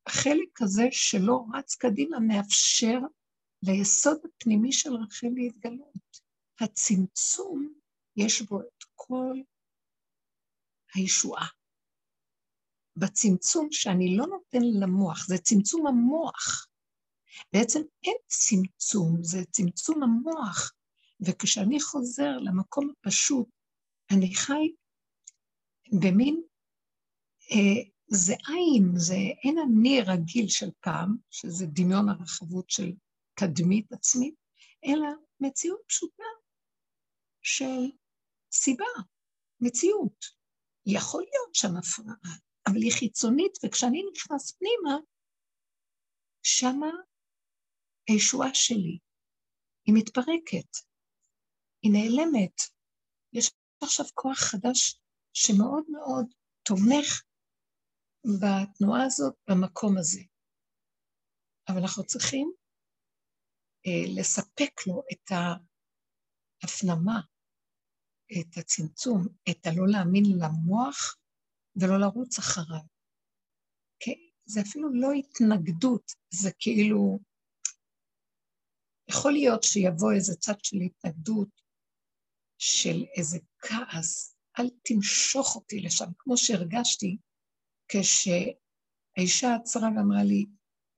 [0.06, 2.98] החלק הזה שלא רץ קדימה מאפשר
[3.62, 6.23] ליסוד הפנימי של רחל להתגלות.
[6.60, 7.74] הצמצום,
[8.16, 9.34] יש בו את כל
[10.94, 11.46] הישועה.
[12.96, 16.66] בצמצום שאני לא נותן למוח, זה צמצום המוח.
[17.52, 20.72] בעצם אין צמצום, זה צמצום המוח.
[21.20, 23.48] וכשאני חוזר למקום הפשוט,
[24.10, 24.74] אני חי
[26.00, 26.42] במין,
[27.52, 29.14] אה, זה עין, זה
[29.44, 32.92] אין אני רגיל של פעם, שזה דמיון הרחבות של
[33.34, 34.34] תדמית עצמית,
[34.84, 35.08] אלא
[35.40, 36.24] מציאות פשוטה
[37.44, 37.90] של
[38.52, 38.92] סיבה,
[39.60, 40.24] מציאות.
[40.86, 44.94] יכול להיות שם הפרעה, אבל היא חיצונית, וכשאני נכנס פנימה,
[46.42, 46.90] שמה
[48.08, 48.98] הישועה שלי,
[49.86, 50.70] היא מתפרקת,
[51.82, 52.56] היא נעלמת.
[53.32, 53.50] יש
[53.82, 55.00] עכשיו כוח חדש
[55.32, 56.26] שמאוד מאוד
[56.62, 57.22] תומך
[58.40, 60.20] בתנועה הזאת, במקום הזה.
[61.68, 62.52] אבל אנחנו צריכים
[63.86, 65.30] אה, לספק לו את
[66.62, 67.20] ההפנמה,
[68.40, 71.16] את הצמצום, את הלא להאמין למוח
[71.76, 72.84] ולא לרוץ אחריו.
[74.00, 77.18] כי זה אפילו לא התנגדות, זה כאילו...
[79.08, 81.48] יכול להיות שיבוא איזה צד של התנגדות,
[82.58, 87.16] של איזה כעס, אל תמשוך אותי לשם, כמו שהרגשתי
[87.88, 90.46] כשהאישה עצרה ואמרה לי,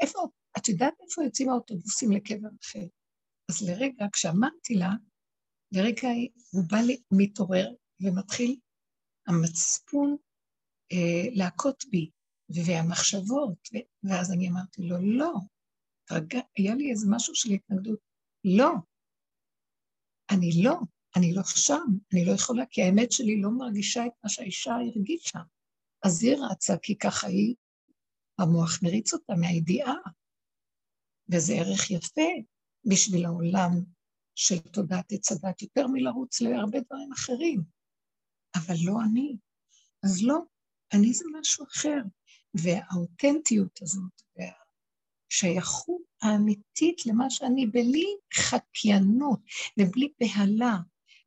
[0.01, 2.89] איפה, את יודעת איפה יוצאים האוטובוסים לקבר רחל?
[3.51, 4.91] אז לרגע, כשאמרתי לה,
[5.73, 6.09] לרגע
[6.51, 7.69] הוא בא לי, מתעורר
[8.01, 8.57] ומתחיל
[9.27, 10.17] המצפון
[10.93, 12.11] אה, להכות בי,
[12.49, 13.77] והמחשבות, ו...
[14.03, 15.33] ואז אני אמרתי לו, לא,
[16.11, 17.99] רגע, היה לי איזה משהו של התנגדות,
[18.45, 18.71] לא,
[20.31, 20.77] אני לא,
[21.17, 25.39] אני לא שם, אני לא יכולה, כי האמת שלי לא מרגישה את מה שהאישה הרגישה.
[26.03, 27.55] אז היא רצה, כי ככה היא,
[28.39, 29.95] המוח מריץ אותה מהידיעה,
[31.33, 32.31] וזה ערך יפה
[32.85, 33.71] בשביל העולם
[34.37, 37.63] של תודעת עץ הדת, יותר מלרוץ להרבה דברים אחרים,
[38.57, 39.37] אבל לא אני.
[40.05, 40.39] אז לא,
[40.93, 42.01] אני זה משהו אחר.
[42.55, 49.41] והאותנטיות הזאת, והשייכות האמיתית למה שאני, בלי חקיינות
[49.79, 50.77] ובלי בהלה,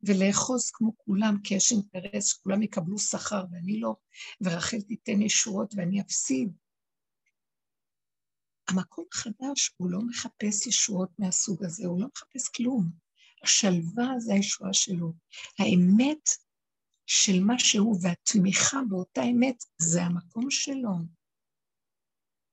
[0.02, 3.94] ולאחוז כמו כולם, כי יש אינטרס שכולם יקבלו שכר ואני לא,
[4.40, 6.52] ורחל תיתן ישועות ואני אפסיד.
[8.70, 12.90] המקום החדש, הוא לא מחפש ישועות מהסוג הזה, הוא לא מחפש כלום.
[13.42, 15.12] השלווה זה הישועה שלו.
[15.58, 16.28] האמת
[17.06, 20.90] של מה שהוא והתמיכה באותה אמת, זה המקום שלו.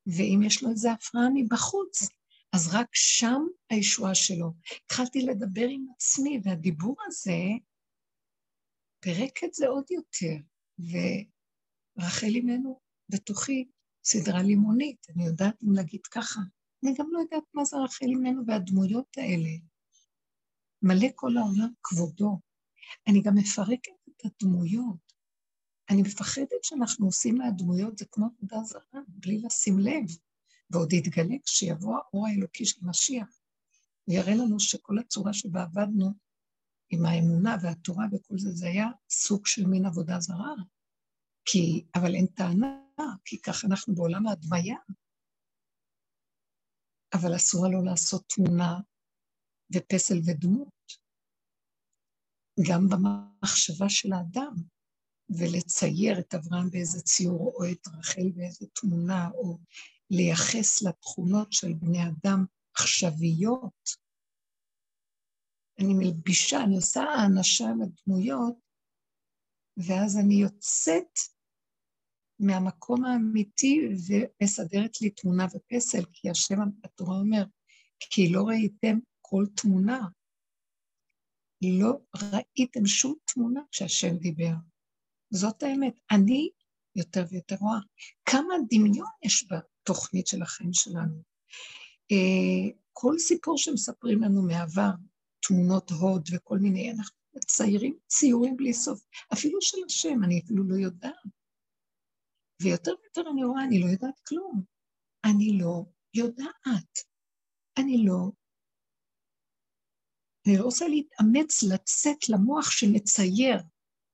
[0.05, 2.09] ואם יש לו איזו הפרעה מבחוץ,
[2.53, 4.53] אז רק שם הישועה שלו.
[4.85, 7.41] התחלתי לדבר עם עצמי, והדיבור הזה
[8.99, 10.35] פירק את זה עוד יותר.
[10.79, 13.67] ורחל אימנו בתוכי
[14.09, 16.41] סדרה לימונית, אני יודעת אם להגיד ככה.
[16.83, 19.49] אני גם לא יודעת מה זה רחל אימנו והדמויות האלה.
[20.81, 22.39] מלא כל העולם כבודו.
[23.07, 25.13] אני גם מפרקת את הדמויות.
[25.89, 30.05] אני מפחדת שאנחנו עושים מהדמויות, זה כמו עבודה זרה, בלי לשים לב.
[30.69, 33.39] ועוד יתגלה כשיבוא האור האלוקי של משיח,
[34.07, 36.13] ויראה לנו שכל הצורה שבה עבדנו
[36.89, 40.53] עם האמונה והתורה וכל זה, זה היה סוג של מין עבודה זרה.
[41.45, 42.86] כי, אבל אין טענה,
[43.25, 44.77] כי ככה אנחנו בעולם ההדמיה.
[47.13, 48.79] אבל אסור לו לעשות תמונה
[49.75, 51.07] ופסל ודמות.
[52.69, 54.53] גם במחשבה של האדם,
[55.29, 59.57] ולצייר את אברהם באיזה ציור, או את רחל באיזה תמונה, או
[60.09, 63.89] לייחס לתכונות של בני אדם עכשוויות.
[65.79, 68.55] אני מלבישה, אני עושה האנשה לדמויות,
[69.77, 71.36] ואז אני יוצאת
[72.39, 77.43] מהמקום האמיתי ומסדרת לי תמונה ופסל, כי השם התורה אומר,
[77.99, 80.07] כי לא ראיתם כל תמונה.
[81.61, 84.53] לא ראיתם שום תמונה כשהשם דיבר.
[85.33, 85.99] זאת האמת.
[86.11, 86.49] אני
[86.95, 87.79] יותר ויותר רואה.
[88.25, 91.21] כמה דמיון יש בתוכנית של החיים שלנו.
[92.11, 94.91] אה, כל סיפור שמספרים לנו מעבר,
[95.47, 99.01] תמונות הוד וכל מיני, אנחנו מציירים ציורים בלי סוף,
[99.33, 101.36] אפילו של השם, אני אפילו לא יודעת.
[102.61, 104.63] ויותר ויותר אני רואה, אני לא יודעת כלום.
[105.25, 106.99] אני לא יודעת.
[107.79, 108.31] אני לא...
[110.47, 113.57] אני לא רוצה להתאמץ לצאת למוח שמצייר,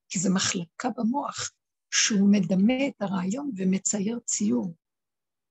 [0.08, 1.50] כי זו מחלקה במוח,
[1.94, 4.74] שהוא מדמה את הרעיון ומצייר ציור.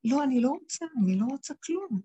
[0.03, 2.01] לא, אני לא רוצה, אני לא רוצה כלום.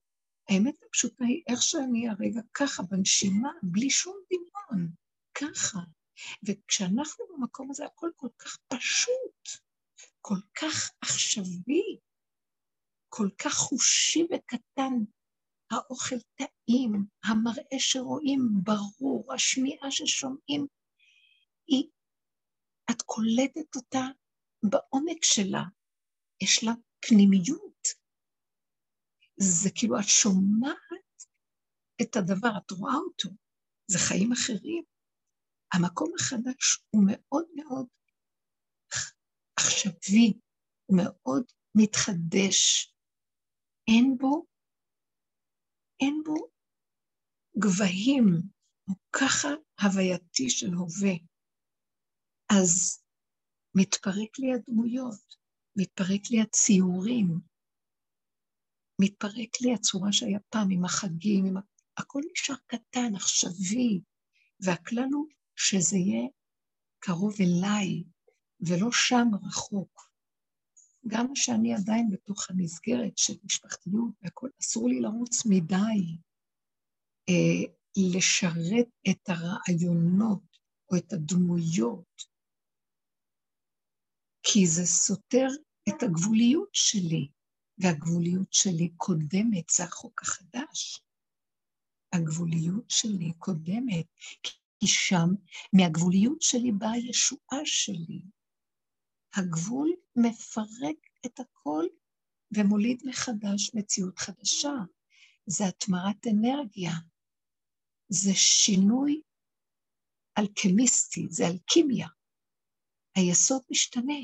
[0.49, 4.91] האמת הפשוטה היא איך שאני הרגע ככה, בנשימה, בלי שום דמיון,
[5.35, 5.79] ככה.
[6.43, 9.68] וכשאנחנו במקום הזה, הכל כל כך פשוט,
[10.21, 11.99] כל כך עכשווי,
[13.09, 14.93] כל כך חושי וקטן.
[15.71, 20.67] האוכל טעים, המראה שרואים ברור, השמיעה ששומעים,
[21.67, 21.89] היא,
[22.91, 24.05] את קולטת אותה
[24.63, 25.63] בעומק שלה,
[26.43, 27.89] יש לה פנימיות.
[29.37, 31.25] זה כאילו את שומעת
[32.03, 33.29] את הדבר, את רואה אותו,
[33.91, 34.85] זה חיים אחרים.
[35.73, 37.87] המקום החדש הוא מאוד מאוד
[39.59, 40.39] עכשווי,
[40.87, 41.45] הוא מאוד
[41.75, 42.93] מתחדש.
[43.89, 44.47] אין בו,
[46.01, 46.35] אין בו
[47.59, 48.25] גבהים,
[48.89, 49.49] הוא ככה
[49.83, 51.15] הווייתי של הווה.
[52.61, 53.03] אז
[53.75, 55.37] מתפרק לי הדמויות,
[55.77, 57.29] מתפרק לי הציורים,
[59.01, 61.57] מתפרק לי הצורה שהיה פעם עם החגים, עם...
[61.99, 64.01] הכל נשאר קטן, עכשווי,
[64.61, 66.29] והכלל הוא שזה יהיה
[66.99, 68.05] קרוב אליי,
[68.61, 70.09] ולא שם רחוק.
[71.07, 76.19] גם שאני עדיין בתוך המסגרת של משפחתיות והכול, אסור לי לרוץ מדי
[77.29, 80.59] אה, לשרת את הרעיונות
[80.91, 82.23] או את הדמויות,
[84.43, 85.47] כי זה סותר
[85.89, 87.29] את הגבוליות שלי,
[87.79, 91.03] והגבוליות שלי קודמת, זה החוק החדש.
[92.13, 94.07] הגבוליות שלי קודמת,
[94.43, 95.29] כי שם
[95.73, 98.23] מהגבוליות שלי באה הישועה שלי.
[99.39, 100.97] הגבול מפרק
[101.27, 101.85] את הכל
[102.57, 104.73] ומוליד מחדש מציאות חדשה.
[105.47, 106.93] זה התמרת אנרגיה,
[108.09, 109.23] זה שינוי
[110.39, 112.09] אלכמיסטי, זה אלכימיה.
[113.17, 114.21] היסוד משתנה.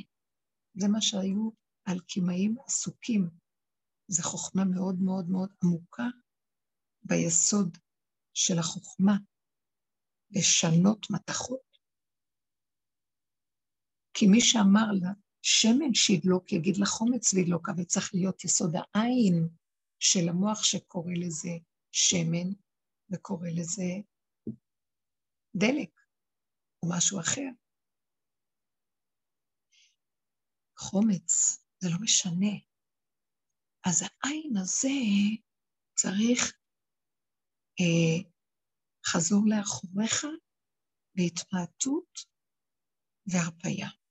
[0.74, 1.50] זה מה שהיו
[1.86, 3.30] האלכימאים עסוקים.
[4.08, 6.06] זו חוכמה מאוד מאוד מאוד עמוקה
[7.02, 7.78] ביסוד
[8.34, 9.16] של החוכמה,
[10.30, 11.63] לשנות מתכות.
[14.14, 15.10] כי מי שאמר לה,
[15.42, 19.48] שמן שידלוק יגיד לה חומץ וידלוק, אבל צריך להיות יסוד העין
[19.98, 21.50] של המוח שקורא לזה
[21.92, 22.48] שמן
[23.10, 23.90] וקורא לזה
[25.56, 25.90] דלק
[26.82, 27.48] או משהו אחר.
[30.78, 32.54] חומץ, זה לא משנה.
[33.86, 34.88] אז העין הזה
[35.94, 36.40] צריך
[37.80, 38.30] אה,
[39.06, 40.26] חזור לאחוריך
[41.16, 42.18] בהתמעטות
[43.26, 44.03] והרפייה.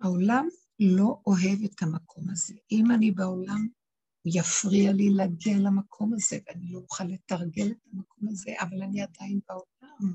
[0.00, 0.48] העולם
[0.80, 2.54] לא אוהב את המקום הזה.
[2.72, 3.68] אם אני בעולם,
[4.22, 9.02] הוא יפריע לי להגיע למקום הזה, ואני לא אוכל לתרגל את המקום הזה, אבל אני
[9.02, 10.14] עדיין בעולם.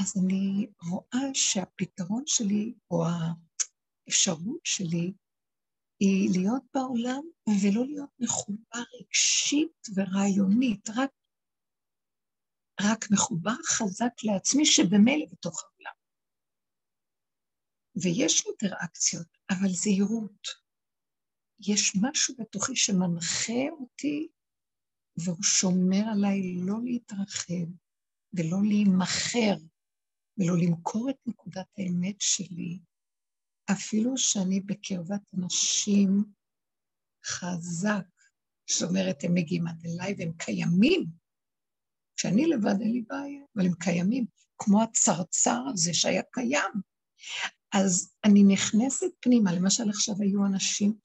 [0.00, 5.12] אז אני רואה שהפתרון שלי, או האפשרות שלי,
[6.00, 11.10] היא להיות בעולם ולא להיות מחובר רגשית ורעיונית, רק,
[12.80, 16.01] רק מחובר חזק לעצמי שבמילא בתוך העולם.
[17.96, 20.48] ויש אינטראקציות, אבל זהירות.
[21.68, 24.28] יש משהו בתוכי שמנחה אותי
[25.16, 27.68] והוא שומר עליי לא להתרחב
[28.32, 29.56] ולא להימכר
[30.38, 32.78] ולא למכור את נקודת האמת שלי,
[33.72, 36.24] אפילו שאני בקרבת אנשים
[37.26, 38.06] חזק,
[38.70, 41.06] זאת אומרת, הם מגיעים עד אליי והם קיימים.
[42.16, 44.26] כשאני לבד אין לי בעיה, אבל הם קיימים,
[44.58, 46.72] כמו הצרצר הזה שהיה קיים.
[47.74, 50.98] אז אני נכנסת פנימה, למשל עכשיו היו אנשים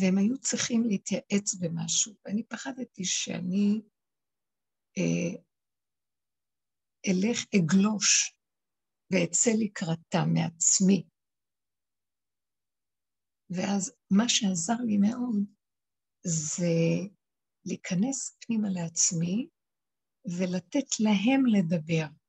[0.00, 3.82] והם היו צריכים להתייעץ במשהו, ואני פחדתי שאני
[4.98, 5.42] אה,
[7.08, 8.36] אלך, אגלוש
[9.10, 11.06] ואצא לקראתם מעצמי.
[13.50, 15.44] ואז מה שעזר לי מאוד
[16.26, 16.74] זה
[17.64, 19.48] להיכנס פנימה לעצמי
[20.24, 22.23] ולתת להם לדבר.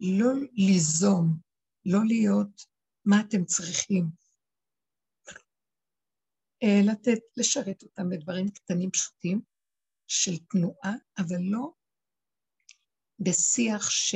[0.00, 1.40] לא ליזום,
[1.84, 2.66] לא להיות
[3.04, 4.04] מה אתם צריכים,
[6.64, 9.40] לתת, לשרת אותם בדברים קטנים פשוטים
[10.06, 11.72] של תנועה, אבל לא
[13.18, 14.14] בשיח ש...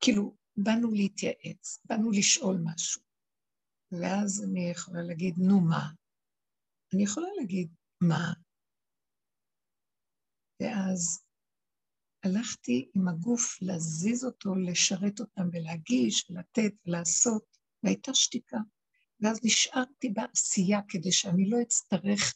[0.00, 3.02] כאילו, באנו להתייעץ, באנו לשאול משהו.
[3.92, 5.90] ואז אני יכולה להגיד, נו מה?
[6.94, 8.32] אני יכולה להגיד, מה?
[10.60, 11.23] ואז
[12.24, 18.58] הלכתי עם הגוף להזיז אותו, לשרת אותם ולהגיש, ולתת ולעשות, והייתה שתיקה.
[19.20, 22.34] ואז נשארתי בעשייה כדי שאני לא אצטרך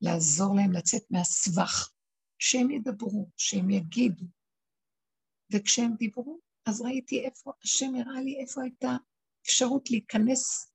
[0.00, 1.92] לעזור להם לצאת מהסבך,
[2.38, 4.24] שהם ידברו, שהם יגידו.
[5.52, 8.96] וכשהם דיברו, אז ראיתי איפה, השם הראה לי איפה הייתה
[9.46, 10.72] אפשרות להיכנס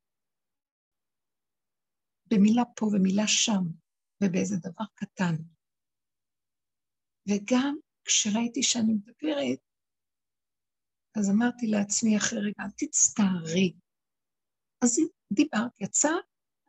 [2.26, 3.64] במילה פה ומילה שם,
[4.24, 5.36] ובאיזה דבר קטן.
[7.28, 9.60] וגם כשראיתי שאני מדברת,
[11.20, 13.74] אז אמרתי לעצמי אחרי רגע, אל תצטערי.
[14.84, 14.98] אז
[15.34, 16.12] דיברת, יצא,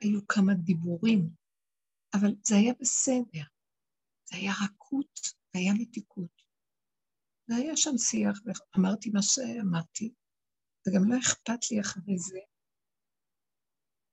[0.01, 1.31] היו כמה דיבורים,
[2.15, 3.47] אבל זה היה בסדר.
[4.25, 5.21] זה היה רכות,
[5.55, 6.43] היה מתיקות.
[7.49, 10.15] והיה שם שיח, ואמרתי מה שאמרתי,
[10.87, 12.39] וגם לא אכפת לי אחרי זה.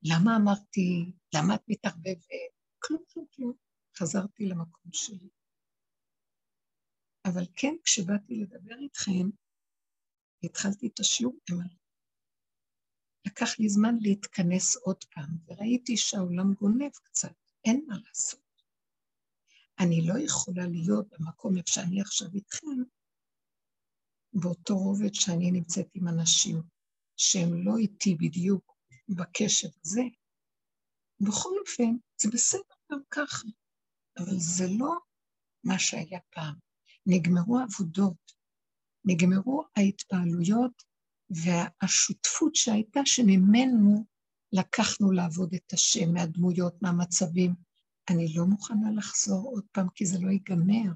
[0.04, 2.26] למה אמרתי, למה את מתערבבת?
[2.80, 3.54] כלום, כלום, כלום.
[3.98, 5.30] חזרתי למקום שלי.
[7.26, 9.30] אבל כן, כשבאתי לדבר איתכם,
[10.44, 11.40] התחלתי את השיעור,
[13.28, 17.36] לקח לי זמן להתכנס עוד פעם, וראיתי שהעולם גונב קצת,
[17.66, 18.46] אין מה לעשות.
[19.80, 22.68] אני לא יכולה להיות במקום איפה שאני עכשיו איתכם,
[24.34, 26.56] באותו רובד שאני נמצאת עם אנשים
[27.18, 28.78] שהם לא איתי בדיוק
[29.10, 30.02] בקשב הזה.
[31.20, 33.48] בכל אופן, זה בסדר גם ככה,
[34.18, 34.94] אבל זה לא
[35.64, 36.65] מה שהיה פעם.
[37.06, 38.32] נגמרו העבודות,
[39.06, 40.84] נגמרו ההתפעלויות
[41.30, 44.06] והשותפות שהייתה שממנו
[44.54, 47.56] לקחנו לעבוד את השם מהדמויות, מהמצבים.
[48.10, 50.92] אני לא מוכנה לחזור עוד פעם כי זה לא ייגמר.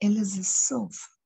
[0.00, 1.16] אין לזה סוף.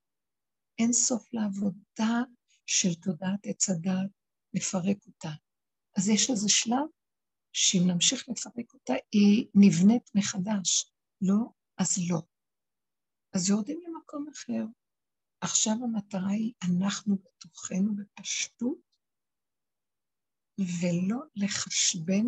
[0.79, 2.23] אין סוף לעבודה
[2.67, 4.11] של תודעת עץ הדעת
[4.55, 5.31] לפרק אותה.
[5.97, 6.87] אז יש איזה שלב
[7.53, 10.93] שאם נמשיך לפרק אותה, היא נבנית מחדש.
[11.23, 11.39] לא,
[11.79, 12.23] אז לא.
[13.39, 14.65] אז יורדים למקום אחר.
[15.41, 18.79] עכשיו המטרה היא אנחנו בתוכנו בפשטות,
[20.59, 22.27] ולא לחשבן,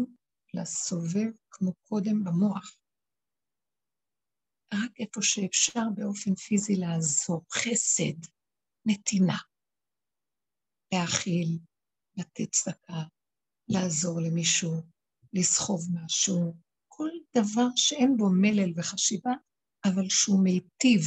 [0.55, 2.77] לסובב כמו קודם במוח.
[4.75, 8.21] רק איפה שאפשר באופן פיזי לעזור, חסד,
[8.87, 9.39] נתינה.
[10.95, 11.59] להכיל,
[12.17, 13.03] לתת צדקה,
[13.69, 14.73] לעזור למישהו,
[15.33, 16.55] לסחוב משהו,
[16.89, 19.33] כל דבר שאין בו מלל וחשיבה,
[19.85, 21.01] אבל שהוא מיטיב.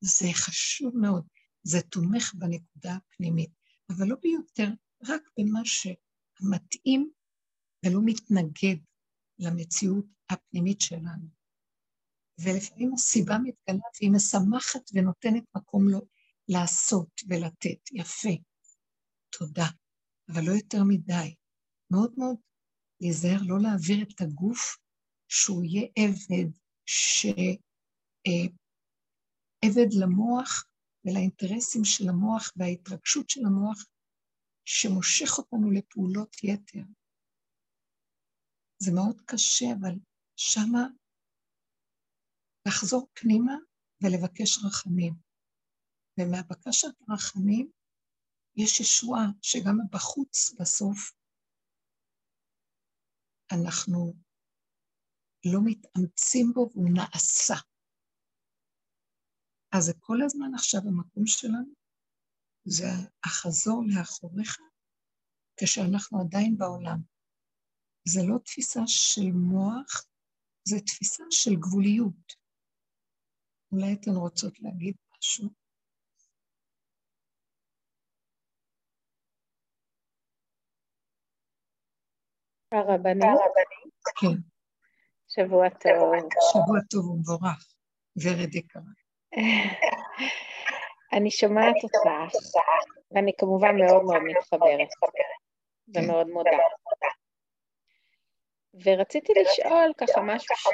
[0.00, 1.26] זה חשוב מאוד,
[1.62, 3.50] זה תומך בנקודה הפנימית,
[3.90, 4.68] אבל לא ביותר,
[5.08, 7.10] רק במה שמתאים
[7.84, 8.76] ולא מתנגד
[9.38, 11.28] למציאות הפנימית שלנו.
[12.40, 16.00] ולפעמים הסיבה מתגלה והיא משמחת ונותנת מקום לו
[16.48, 17.92] לעשות ולתת.
[17.92, 18.34] יפה.
[19.38, 19.66] תודה.
[20.28, 21.34] אבל לא יותר מדי.
[21.92, 22.36] מאוד מאוד
[23.00, 24.78] להיזהר לא להעביר את הגוף
[25.28, 26.50] שהוא יהיה עבד,
[26.86, 27.26] ש...
[28.28, 28.46] אה,
[29.64, 30.64] עבד למוח
[31.04, 33.86] ולאינטרסים של המוח וההתרגשות של המוח
[34.64, 36.84] שמושך אותנו לפעולות יתר.
[38.82, 39.94] זה מאוד קשה, אבל
[40.36, 40.82] שמה
[42.68, 43.54] לחזור פנימה
[44.02, 45.14] ולבקש רחמים.
[46.20, 47.70] ומהבקשת רחמים
[48.56, 50.98] יש ישועה שגם בחוץ בסוף
[53.52, 54.14] אנחנו
[55.46, 57.54] לא מתאמצים בו והוא נעשה.
[59.72, 61.74] אז זה כל הזמן עכשיו המקום שלנו,
[62.64, 62.86] זה
[63.24, 64.58] החזור לאחוריך
[65.60, 66.98] כשאנחנו עדיין בעולם.
[68.04, 70.06] זה לא תפיסה של מוח,
[70.68, 72.34] זה תפיסה של גבוליות.
[73.72, 75.48] אולי אתן רוצות להגיד משהו?
[82.72, 83.24] הרבנית?
[84.20, 84.26] כן.
[85.28, 86.30] שבוע טוב.
[86.52, 87.74] שבוע טוב ומבורך,
[88.16, 89.07] ורד יקרה.
[91.12, 92.36] אני שומעת אותך,
[93.10, 94.88] ואני כמובן מאוד מאוד מתחברת,
[95.94, 96.58] ומאוד מודה.
[98.84, 100.68] ורציתי לשאול ככה משהו ש...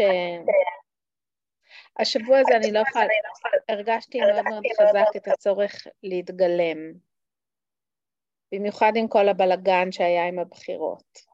[1.99, 3.07] השבוע הזה אני לא יכולה,
[3.69, 6.93] הרגשתי מאוד מאוד חזק את הצורך להתגלם,
[8.53, 11.34] במיוחד עם כל הבלגן שהיה עם הבחירות.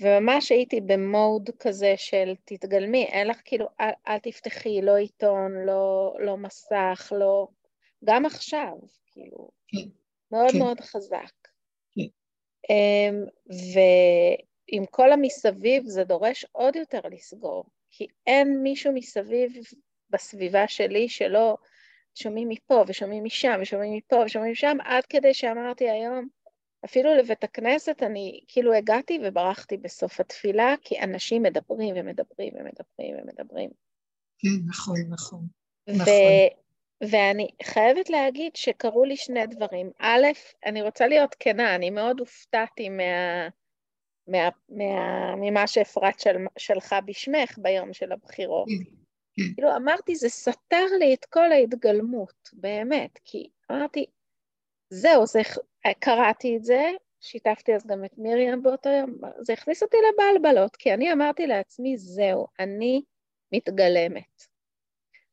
[0.00, 6.16] וממש הייתי במוד כזה של תתגלמי, אין לך כאילו, אל, אל תפתחי, לא עיתון, לא,
[6.20, 7.48] לא מסך, לא...
[8.04, 8.72] גם עכשיו,
[9.06, 9.88] כאילו, כן.
[10.32, 10.58] מאוד כן.
[10.58, 11.32] מאוד חזק.
[11.92, 12.02] כן.
[12.70, 19.52] אמ, ועם כל המסביב זה דורש עוד יותר לסגור, כי אין מישהו מסביב
[20.10, 21.56] בסביבה שלי שלא
[22.14, 26.28] שומעים מפה ושומעים משם ושומעים מפה ושומעים משם, עד כדי שאמרתי היום,
[26.84, 33.70] אפילו לבית הכנסת אני כאילו הגעתי וברחתי בסוף התפילה, כי אנשים מדברים ומדברים ומדברים ומדברים.
[34.38, 35.46] כן, נכון, נכון.
[35.88, 36.06] נכון.
[37.10, 39.90] ואני חייבת להגיד שקרו לי שני דברים.
[39.98, 40.26] א',
[40.66, 43.48] אני רוצה להיות כנה, אני מאוד הופתעתי מה,
[44.26, 48.68] מה, מה, ממה שאפרת של, שלחה בשמך ביום של הבחירות.
[48.68, 48.90] כן,
[49.36, 49.54] כן.
[49.54, 54.06] כאילו, אמרתי, זה סתר לי את כל ההתגלמות, באמת, כי אמרתי,
[54.90, 55.40] זהו, זה,
[56.00, 59.10] קראתי את זה, שיתפתי אז גם את מרים באותו יום,
[59.40, 63.02] זה הכניס אותי לבלבלות, כי אני אמרתי לעצמי, זהו, אני
[63.52, 64.42] מתגלמת.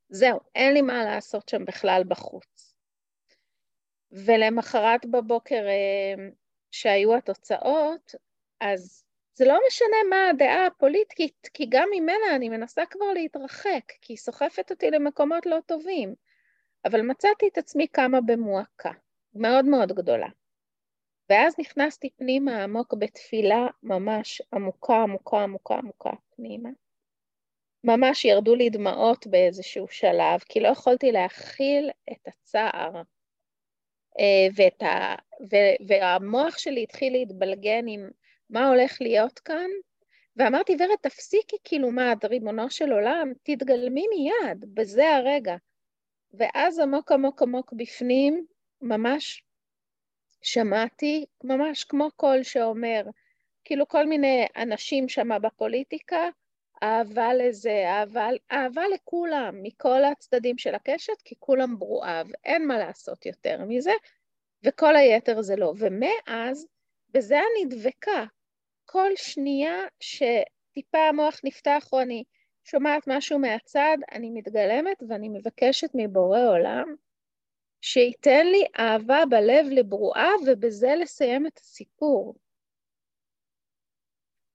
[0.10, 2.76] זהו, אין לי מה לעשות שם בכלל בחוץ.
[4.12, 6.28] ולמחרת בבוקר אה,
[6.72, 8.16] שהיו התוצאות,
[8.62, 14.14] אז זה לא משנה מה הדעה הפוליטית, כי גם ממנה אני מנסה כבר להתרחק, כי
[14.14, 16.16] היא סוחפת אותי למקומות לא טובים.
[16.86, 18.92] אבל מצאתי את עצמי קמה במועקה,
[19.36, 20.28] מאוד מאוד גדולה.
[21.30, 26.70] ואז נכנסתי פנימה עמוק בתפילה ממש עמוקה, עמוקה, עמוקה, עמוקה פנימה.
[27.84, 33.02] ממש ירדו לי דמעות באיזשהו שלב, כי לא יכולתי להכיל את הצער.
[34.20, 35.16] אה, ואת ה...
[35.52, 35.56] ו...
[35.88, 38.10] והמוח שלי התחיל להתבלגן עם
[38.50, 39.70] מה הולך להיות כאן,
[40.38, 45.56] ואמרתי, ורד, תפסיקי, כאילו, מה, את ריבונו של עולם, תתגלמי מיד, בזה הרגע.
[46.34, 48.46] ואז עמוק עמוק עמוק בפנים,
[48.86, 49.44] ממש
[50.42, 53.02] שמעתי, ממש כמו קול שאומר,
[53.64, 56.30] כאילו כל מיני אנשים שם בפוליטיקה,
[56.84, 63.26] אהבה לזה, אהבה, אהבה לכולם, מכל הצדדים של הקשת, כי כולם ברואיו, אין מה לעשות
[63.26, 63.94] יותר מזה,
[64.64, 65.74] וכל היתר זה לא.
[65.78, 66.68] ומאז,
[67.10, 68.26] בזה אני דבקה.
[68.86, 72.24] כל שנייה שטיפה המוח נפתח או אני
[72.64, 76.96] שומעת משהו מהצד, אני מתגלמת ואני מבקשת מבורא עולם
[77.82, 82.36] שייתן לי אהבה בלב לברואה ובזה לסיים את הסיפור.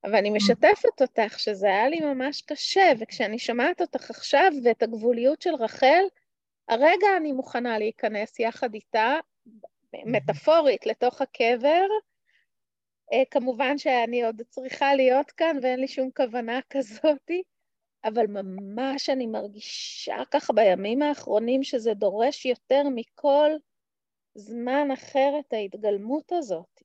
[0.03, 5.41] אבל אני משתפת אותך שזה היה לי ממש קשה, וכשאני שומעת אותך עכשיו ואת הגבוליות
[5.41, 6.03] של רחל,
[6.69, 9.15] הרגע אני מוכנה להיכנס יחד איתה,
[10.05, 11.85] מטאפורית, לתוך הקבר.
[13.13, 17.43] אה, כמובן שאני עוד צריכה להיות כאן ואין לי שום כוונה כזאתי,
[18.03, 23.51] אבל ממש אני מרגישה ככה בימים האחרונים שזה דורש יותר מכל
[24.35, 26.81] זמן אחר את ההתגלמות הזאת.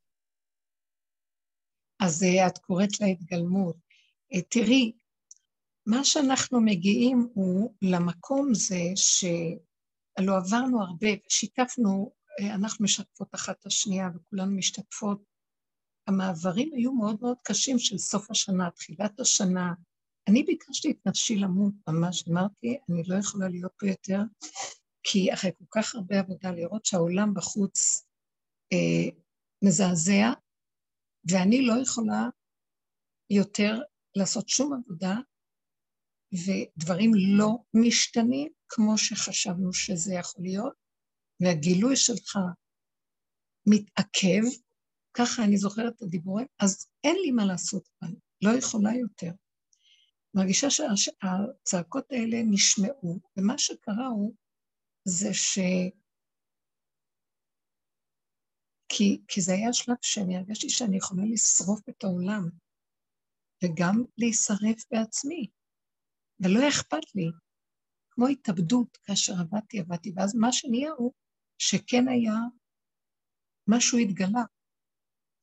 [2.01, 3.77] אז אה, את קוראת להתגלמות.
[4.35, 4.93] אה, תראי,
[5.87, 13.67] מה שאנחנו מגיעים הוא למקום זה שהלוא עברנו הרבה, שיתפנו, אה, אנחנו משתפות אחת את
[13.67, 15.23] השנייה וכולנו משתתפות.
[16.07, 19.73] המעברים היו מאוד מאוד קשים של סוף השנה, תחילת השנה.
[20.29, 24.18] אני ביקשתי את נפשי למות ממש, אמרתי, אני לא יכולה להיות פה יותר,
[25.03, 28.07] כי אחרי כל כך הרבה עבודה לראות שהעולם בחוץ
[28.72, 29.18] אה,
[29.64, 30.33] מזעזע,
[31.31, 32.29] ואני לא יכולה
[33.31, 33.81] יותר
[34.16, 35.14] לעשות שום עבודה,
[36.33, 40.74] ודברים לא משתנים כמו שחשבנו שזה יכול להיות,
[41.41, 42.39] והגילוי שלך
[43.66, 44.43] מתעכב,
[45.16, 48.12] ככה אני זוכרת את הדיבורים, אז אין לי מה לעשות כאן,
[48.43, 49.31] לא יכולה יותר.
[50.37, 54.34] מרגישה שהצעקות האלה נשמעו, ומה שקרה הוא,
[55.05, 55.59] זה ש...
[58.89, 62.43] כי, כי זה היה שלב שאני הרגשתי שאני יכולה לשרוף את העולם,
[63.64, 65.51] וגם להישרף בעצמי,
[66.41, 67.30] ולא אכפת לי.
[68.11, 71.12] כמו התאבדות, כאשר עבדתי, עבדתי, ואז מה שנהיה הוא
[71.59, 72.37] שכן היה,
[73.68, 74.45] משהו התגלה.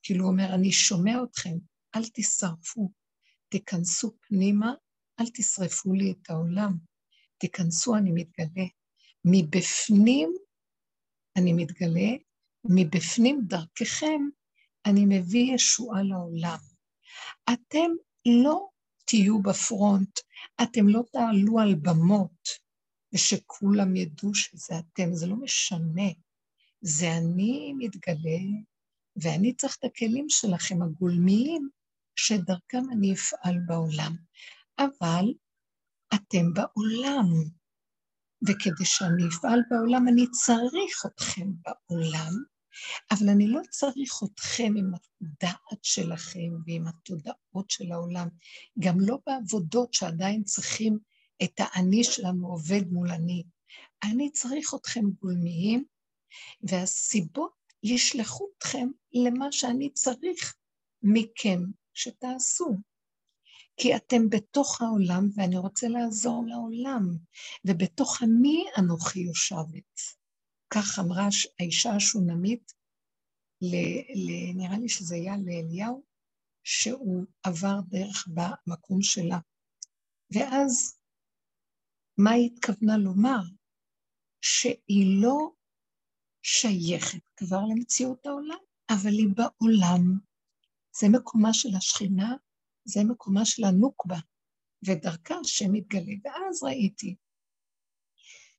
[0.04, 1.58] כאילו הוא אומר, אני שומע אתכם,
[1.96, 2.92] אל תשרפו,
[3.50, 4.74] תיכנסו פנימה,
[5.20, 6.78] אל תשרפו לי את העולם,
[7.38, 8.68] תיכנסו, אני מתגלה.
[9.26, 10.34] מבפנים
[11.36, 12.10] אני מתגלה,
[12.66, 14.22] מבפנים דרככם
[14.86, 16.60] אני מביא ישועה לעולם.
[17.54, 17.92] אתם
[18.44, 18.68] לא
[19.06, 20.20] תהיו בפרונט,
[20.64, 22.48] אתם לא תעלו על במות
[23.14, 26.10] ושכולם ידעו שזה אתם, זה לא משנה.
[26.82, 28.40] זה אני מתגלה,
[29.16, 31.70] ואני צריך את הכלים שלכם הגולמיים,
[32.16, 34.16] שדרכם אני אפעל בעולם.
[34.80, 35.26] אבל
[36.14, 37.26] אתם בעולם,
[38.48, 42.34] וכדי שאני אפעל בעולם, אני צריך אתכם בעולם,
[43.12, 48.28] אבל אני לא צריך אתכם עם הדעת שלכם ועם התודעות של העולם,
[48.80, 51.00] גם לא בעבודות שעדיין צריכים
[51.44, 53.44] את האני שלנו עובד מול אני.
[54.04, 55.86] אני צריך אתכם גולמיים,
[56.64, 57.54] והסיבות
[57.84, 60.56] ישלחו אתכם למה שאני צריך
[61.02, 61.60] מכם
[61.94, 62.78] שתעשו.
[63.78, 67.18] כי אתם בתוך העולם, ואני רוצה לעזור לעולם,
[67.66, 70.00] ובתוך עמי אנוכי יושבת.
[70.70, 71.28] כך אמרה
[71.60, 72.74] האישה השונמית,
[74.56, 76.04] נראה לי שזה היה לאליהו,
[76.64, 79.40] שהוא עבר דרך במקום שלה.
[80.34, 81.00] ואז,
[82.18, 83.42] מה היא התכוונה לומר?
[84.42, 85.52] שהיא לא
[86.42, 88.58] שייכת כבר למציאות העולם,
[88.90, 90.20] אבל היא בעולם.
[91.00, 92.36] זה מקומה של השכינה,
[92.86, 94.20] זה מקומה של הנוקבה,
[94.88, 96.14] ודרכה השם מתגלה.
[96.24, 97.16] ואז ראיתי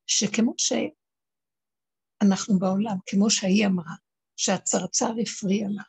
[0.07, 3.95] שכמו שאנחנו בעולם, כמו שהיא אמרה,
[4.37, 5.83] שהצרצר הפריע לה,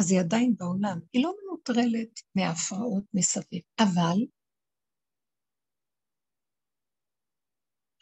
[0.00, 4.18] אז היא עדיין בעולם, היא לא מנוטרלת מההפרעות מסביב, אבל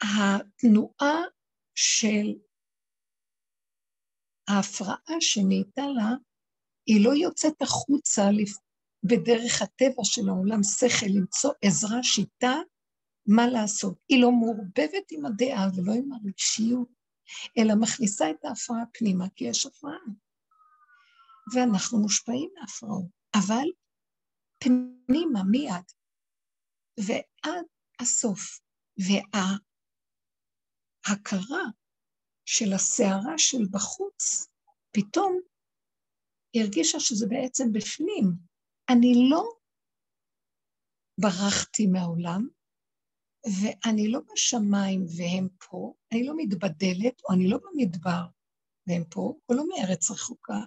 [0.01, 1.15] התנועה
[1.75, 2.27] של
[4.47, 6.09] ההפרעה שנהייתה לה,
[6.85, 8.21] היא לא יוצאת החוצה
[9.03, 12.55] בדרך הטבע של העולם שכל, למצוא עזרה, שיטה,
[13.27, 13.97] מה לעשות.
[14.09, 16.87] היא לא מעורבבת עם הדעה ולא עם הרגשיות,
[17.57, 20.05] אלא מכניסה את ההפרעה פנימה, כי יש הפרעה.
[21.53, 23.67] ואנחנו מושפעים מהפרעות, אבל
[24.57, 25.85] פנימה מיד
[26.99, 27.65] ועד
[27.99, 28.59] הסוף.
[31.07, 31.63] וההכרה
[32.45, 34.47] של הסערה של בחוץ,
[34.91, 35.39] פתאום
[36.55, 38.52] הרגישה שזה בעצם בפנים.
[38.89, 39.43] אני לא
[41.17, 42.47] ברחתי מהעולם,
[43.61, 48.23] ואני לא בשמיים והם פה, אני לא מתבדלת, או אני לא במדבר
[48.87, 50.59] והם פה, או לא מארץ רחוקה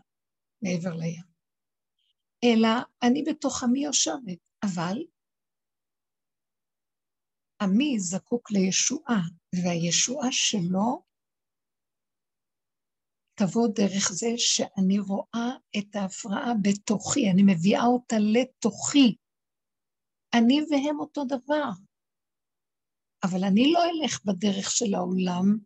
[0.63, 1.25] מעבר לים.
[2.45, 2.69] אלא
[3.03, 4.99] אני בתוך עמי יושבת, אבל
[7.63, 9.21] עמי זקוק לישועה,
[9.65, 11.06] והישועה שלו
[13.39, 19.17] תבוא דרך זה שאני רואה את ההפרעה בתוכי, אני מביאה אותה לתוכי.
[20.35, 21.71] אני והם אותו דבר.
[23.25, 25.59] אבל אני לא אלך בדרך של העולם,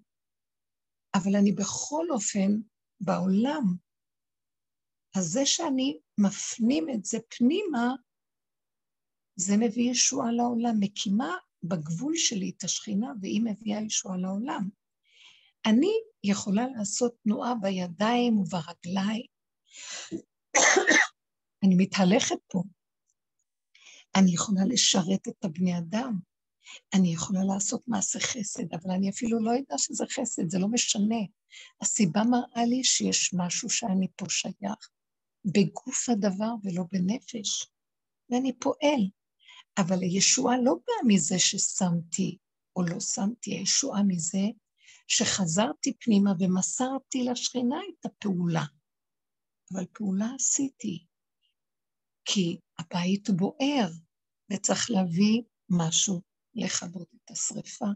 [1.14, 2.50] אבל אני בכל אופן
[3.00, 3.64] בעולם.
[5.16, 7.94] אז זה שאני מפנים את זה פנימה,
[9.36, 10.74] זה מביא ישועה לעולם.
[10.80, 14.79] מקימה בגבול שלי את השכינה, והיא מביאה ישועה לעולם.
[15.66, 15.92] אני
[16.24, 19.26] יכולה לעשות תנועה בידיים וברגליים.
[21.64, 22.62] אני מתהלכת פה.
[24.16, 26.18] אני יכולה לשרת את הבני אדם.
[26.94, 31.20] אני יכולה לעשות מעשה חסד, אבל אני אפילו לא יודעת שזה חסד, זה לא משנה.
[31.80, 34.90] הסיבה מראה לי שיש משהו שאני פה שייך,
[35.44, 37.66] בגוף הדבר ולא בנפש,
[38.30, 39.08] ואני פועל.
[39.78, 42.38] אבל הישועה לא באה מזה ששמתי
[42.76, 44.46] או לא שמתי, הישועה מזה
[45.12, 48.64] שחזרתי פנימה ומסרתי לשכינה את הפעולה.
[49.72, 51.06] אבל פעולה עשיתי,
[52.24, 53.90] כי הבית בוער,
[54.52, 56.20] וצריך להביא משהו
[56.54, 57.86] לכבות את השריפה.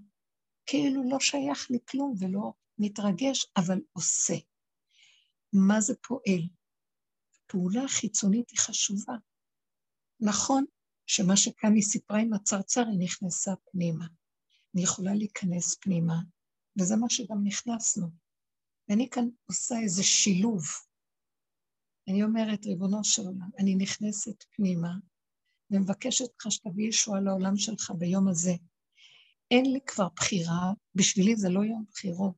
[0.66, 4.34] כאילו לא שייך לי כלום ולא מתרגש, אבל עושה.
[5.52, 6.42] מה זה פועל?
[7.34, 9.14] הפעולה החיצונית היא חשובה.
[10.20, 10.64] נכון
[11.06, 14.06] שמה שכאן היא סיפרה עם הצרצר, היא נכנסה פנימה.
[14.74, 16.14] אני יכולה להיכנס פנימה,
[16.78, 18.06] וזה מה שגם נכנסנו.
[18.88, 20.62] ואני כאן עושה איזה שילוב.
[22.08, 24.94] אני אומרת, ריבונו של עולם, אני נכנסת פנימה
[25.70, 28.52] ומבקשת ממך שתביא ישועה לעולם שלך ביום הזה.
[29.50, 32.34] אין לי כבר בחירה, בשבילי זה לא יום בחירות.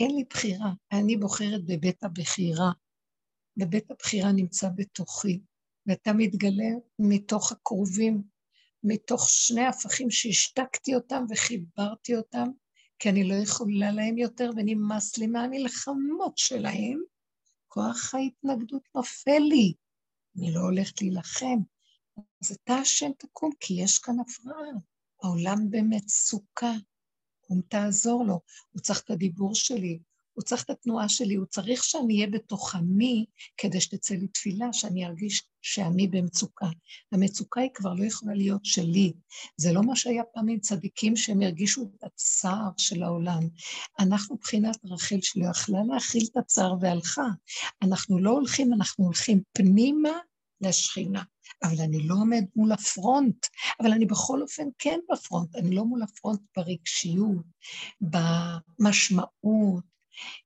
[0.00, 2.72] אין לי בחירה, אני בוחרת בבית הבחירה.
[3.56, 5.40] ובית הבחירה נמצא בתוכי,
[5.86, 8.22] ואתה מתגלה מתוך הקרובים,
[8.84, 12.48] מתוך שני הפכים שהשתקתי אותם וחיברתי אותם,
[13.02, 17.02] כי אני לא יכולה להם יותר ונמאס לי מהמלחמות שלהם,
[17.68, 19.74] כוח ההתנגדות נופל לי.
[20.36, 21.58] אני לא הולכת להילחם.
[22.16, 24.72] אז אתה השם תקום, כי יש כאן הפרעה.
[25.22, 26.72] העולם במצוקה.
[27.40, 28.40] קום תעזור לו.
[28.70, 29.98] הוא צריך את הדיבור שלי,
[30.34, 33.24] הוא צריך את התנועה שלי, הוא צריך שאני אהיה בתוך עמי
[33.56, 36.66] כדי שתצא לי תפילה, שאני ארגיש שעמי במצוקה.
[37.12, 39.12] המצוקה היא כבר לא יכולה להיות שלי.
[39.56, 43.48] זה לא מה שהיה פעם עם צדיקים שהם הרגישו את הצער של העולם.
[43.98, 47.26] אנחנו מבחינת רחל שלא יכלה להכיל את הצער והלכה.
[47.82, 50.12] אנחנו לא הולכים, אנחנו הולכים פנימה
[50.60, 51.22] לשכינה.
[51.62, 53.46] אבל אני לא עומד מול הפרונט,
[53.80, 57.46] אבל אני בכל אופן כן בפרונט, אני לא מול הפרונט ברגשיות,
[58.80, 59.91] במשמעות,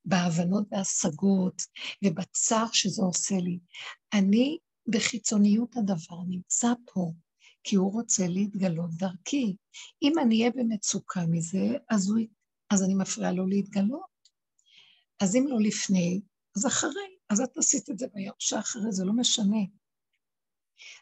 [0.05, 1.63] בהבנות והשגות
[2.05, 3.59] ובצער שזה עושה לי.
[4.15, 4.59] אני
[4.89, 7.13] בחיצוניות הדבר נמצא פה,
[7.65, 9.57] כי הוא רוצה להתגלות דרכי.
[10.03, 12.19] אם אני אהיה במצוקה מזה, אז, הוא,
[12.71, 14.17] אז אני מפריעה לו להתגלות.
[15.21, 16.21] אז אם לא לפני,
[16.57, 17.17] אז אחרי.
[17.31, 19.59] אז את עשית את זה ביום שאחרי, זה לא משנה.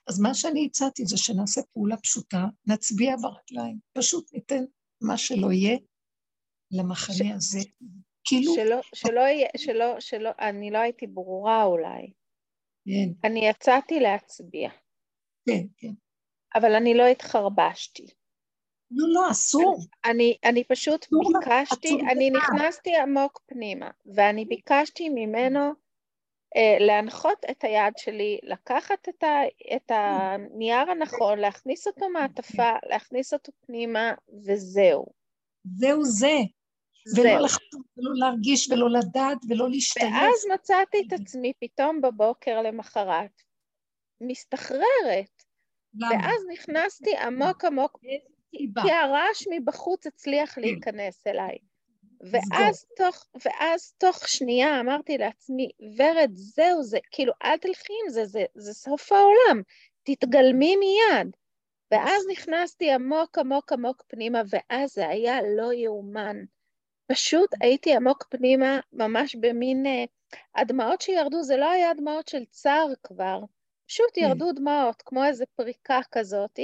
[0.09, 4.65] אז מה שאני הצעתי זה שנעשה פעולה פשוטה, נצביע ברגליים, פשוט ניתן
[5.01, 5.77] מה שלא יהיה
[6.71, 7.33] למחנה ש...
[7.35, 7.61] הזה.
[8.25, 8.55] כאילו...
[8.55, 12.13] שלא, שלא יהיה, שלא, שלא, אני לא הייתי ברורה אולי.
[12.85, 13.29] כן.
[13.29, 14.71] אני יצאתי להצביע.
[15.49, 15.93] כן, כן.
[16.55, 18.07] אבל אני לא התחרבשתי.
[18.91, 19.79] לא, לא, אסור.
[20.05, 25.73] אני, אני פשוט ביקשתי, אני נכנסתי עמוק פנימה, ואני ביקשתי ממנו
[26.57, 29.41] אה, להנחות את היד שלי, לקחת את, ה,
[29.77, 34.13] את הנייר הנכון, להכניס אותו מעטפה, להכניס אותו פנימה,
[34.47, 35.07] וזהו.
[35.65, 36.37] זהו זה.
[37.17, 40.13] ולא לחתום, ולא להרגיש, ולא לדעת, ולא להשתלב.
[40.13, 43.43] ואז מצאתי את עצמי פתאום בבוקר למחרת,
[44.21, 45.43] מסתחררת.
[45.95, 46.11] למה?
[46.11, 48.01] ואז נכנסתי עמוק עמוק,
[48.83, 50.59] כי הרעש מבחוץ הצליח.
[50.59, 51.59] להיכנס אליי.
[52.21, 58.25] ואז תוך, ואז תוך שנייה אמרתי לעצמי, ורד, זהו, זה, כאילו, אל תלכי עם זה,
[58.25, 59.63] זה, זה סוף העולם,
[60.03, 61.37] תתגלמי מיד.
[61.91, 66.37] ואז נכנסתי עמוק עמוק עמוק פנימה, ואז זה היה לא יאומן.
[67.07, 69.87] פשוט הייתי עמוק פנימה, ממש במין...
[69.87, 70.09] Uh,
[70.55, 73.41] הדמעות שירדו, זה לא היה דמעות של צער כבר,
[73.89, 74.21] פשוט כן.
[74.21, 76.59] ירדו דמעות, כמו איזה פריקה כזאת,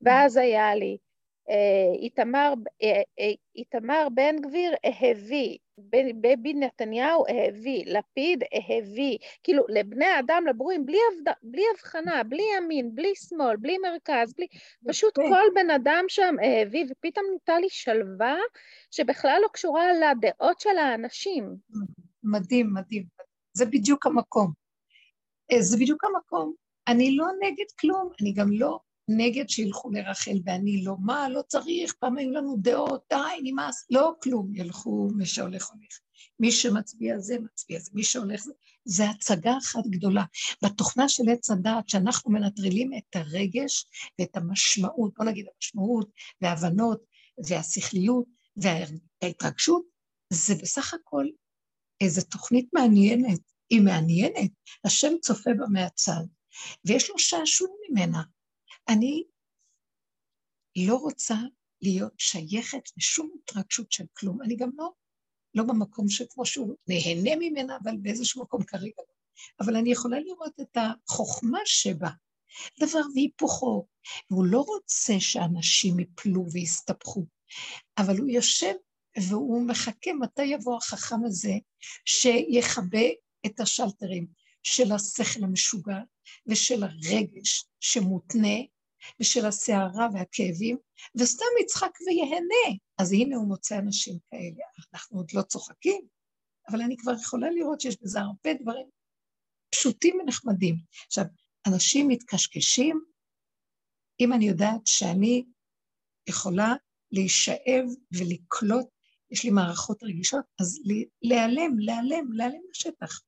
[0.00, 0.96] ואז היה לי,
[1.50, 5.58] אה, איתמר, אה, אה, איתמר בן גביר הביא,
[6.14, 11.32] ביבי נתניהו הביא, לפיד הביא, כאילו לבני אדם, לברואים, בלי, הבד...
[11.42, 14.46] בלי הבחנה, בלי ימין, בלי שמאל, בלי מרכז, בלי...
[14.88, 18.36] פשוט כל בן אדם שם הביא, ופתאום ניתה לי שלווה
[18.90, 21.56] שבכלל לא קשורה לדעות של האנשים.
[22.22, 23.04] מדהים, מדהים.
[23.52, 24.52] זה בדיוק המקום.
[25.60, 26.52] זה בדיוק המקום.
[26.88, 28.78] אני לא נגד כלום, אני גם לא
[29.08, 34.12] נגד שילכו לרחל ואני לא, מה, לא צריך, פעם היו לנו דעות, די, נמאס, לא
[34.22, 35.98] כלום, ילכו, מי שהולך הולך.
[36.40, 38.52] מי שמצביע זה, מצביע זה, מי שהולך זה,
[38.84, 40.24] זה הצגה אחת גדולה.
[40.64, 43.86] בתוכנה של עץ הדעת, שאנחנו מנטרלים את הרגש
[44.18, 47.04] ואת המשמעות, בוא נגיד המשמעות וההבנות
[47.48, 48.26] והשכליות
[48.56, 49.82] וההתרגשות,
[50.32, 51.26] זה בסך הכל
[52.00, 53.40] איזו תוכנית מעניינת,
[53.70, 54.50] היא מעניינת,
[54.84, 56.24] השם צופה בה מהצד,
[56.84, 58.22] ויש לו שעשוע ממנה.
[58.88, 59.24] אני
[60.76, 61.34] לא רוצה
[61.82, 64.42] להיות שייכת לשום התרגשות של כלום.
[64.42, 64.90] אני גם לא,
[65.54, 69.14] לא במקום שכמו שהוא נהנה ממנה, אבל באיזשהו מקום כרגע לא.
[69.60, 72.10] אבל אני יכולה לראות את החוכמה שבה,
[72.80, 73.86] דבר והיפוכו.
[74.30, 77.26] והוא לא רוצה שאנשים יפלו ויסתבכו,
[77.98, 78.74] אבל הוא יושב
[79.28, 81.52] והוא מחכה מתי יבוא החכם הזה
[82.04, 83.06] שיכבה
[83.46, 84.26] את השלטרים
[84.62, 85.98] של השכל המשוגע
[86.46, 88.58] ושל הרגש שמותנה
[89.20, 90.76] ושל הסערה והכאבים,
[91.14, 92.78] וסתם יצחק ויהנה.
[92.98, 94.64] אז הנה הוא מוצא אנשים כאלה.
[94.92, 96.06] אנחנו עוד לא צוחקים,
[96.68, 98.86] אבל אני כבר יכולה לראות שיש בזה הרבה דברים
[99.74, 100.76] פשוטים ונחמדים.
[101.06, 101.24] עכשיו,
[101.66, 103.00] אנשים מתקשקשים,
[104.20, 105.44] אם אני יודעת שאני
[106.28, 106.74] יכולה
[107.12, 108.86] להישאב ולקלוט,
[109.30, 110.80] יש לי מערכות רגישות, אז
[111.22, 113.20] להיעלם, להיעלם, להיעלם לשטח.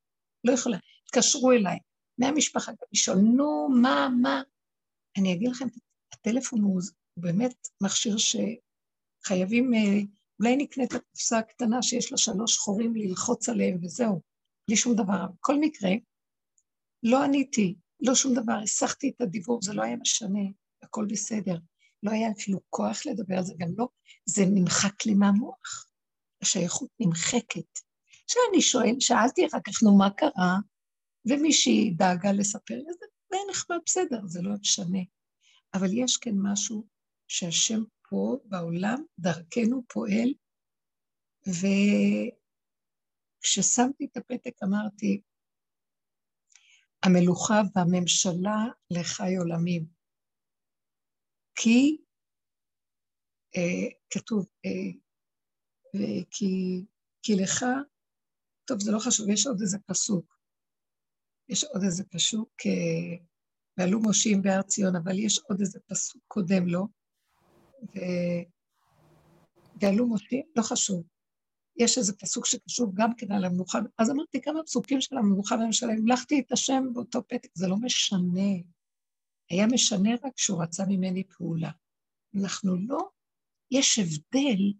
[0.44, 0.78] לא יכולה.
[1.04, 1.78] התקשרו אליי,
[2.18, 4.42] מהמשפחה גם לשאול, נו, מה, מה?
[5.18, 5.66] אני אגיד לכם,
[6.12, 6.80] הטלפון הוא
[7.16, 10.00] באמת מכשיר שחייבים, אה,
[10.40, 14.20] אולי נקנה את הקופסה הקטנה שיש לה שלוש חורים ללחוץ עליהם וזהו,
[14.68, 15.26] בלי שום דבר.
[15.38, 15.90] בכל מקרה,
[17.02, 20.40] לא עניתי, לא שום דבר, הסחתי את הדיבור, זה לא היה משנה,
[20.82, 21.58] הכל בסדר.
[22.02, 23.88] לא היה אפילו כוח לדבר על זה, גם לא,
[24.26, 25.86] זה נמחק לי מהמוח.
[26.42, 27.78] השייכות נמחקת.
[28.24, 30.56] עכשיו אני שואל, שאלתי אחר כך, נו, מה קרה?
[31.26, 32.92] ומישהי דאגה לספר לי,
[33.30, 34.98] זה נחמד, בסדר, זה לא משנה.
[35.74, 36.86] אבל יש כן משהו
[37.28, 40.34] שהשם פה בעולם, דרכנו פועל,
[43.42, 45.20] וכששמתי את הפתק אמרתי,
[47.02, 49.86] המלוכה והממשלה לחי עולמים.
[51.54, 51.96] כי,
[53.56, 54.92] אה, כתוב, אה,
[56.30, 56.84] כי,
[57.22, 57.64] כי לך,
[58.64, 60.35] טוב, זה לא חשוב, יש עוד איזה פסוק.
[61.48, 63.16] יש עוד איזה פסוק, אה,
[63.78, 66.86] ועלו מושיעים בהר ציון, אבל יש עוד איזה פסוק קודם לו,
[67.82, 67.98] ו...
[69.80, 71.04] ועלו מושיעים, לא חשוב.
[71.76, 75.92] יש איזה פסוק שקשור גם כן על המנוחה, אז אמרתי כמה פסוקים של המנוחה והממשלה,
[75.92, 78.50] המלכתי את השם באותו פתק, זה לא משנה.
[79.50, 81.70] היה משנה רק שהוא רצה ממני פעולה.
[82.34, 82.98] אנחנו לא,
[83.70, 84.72] יש הבדל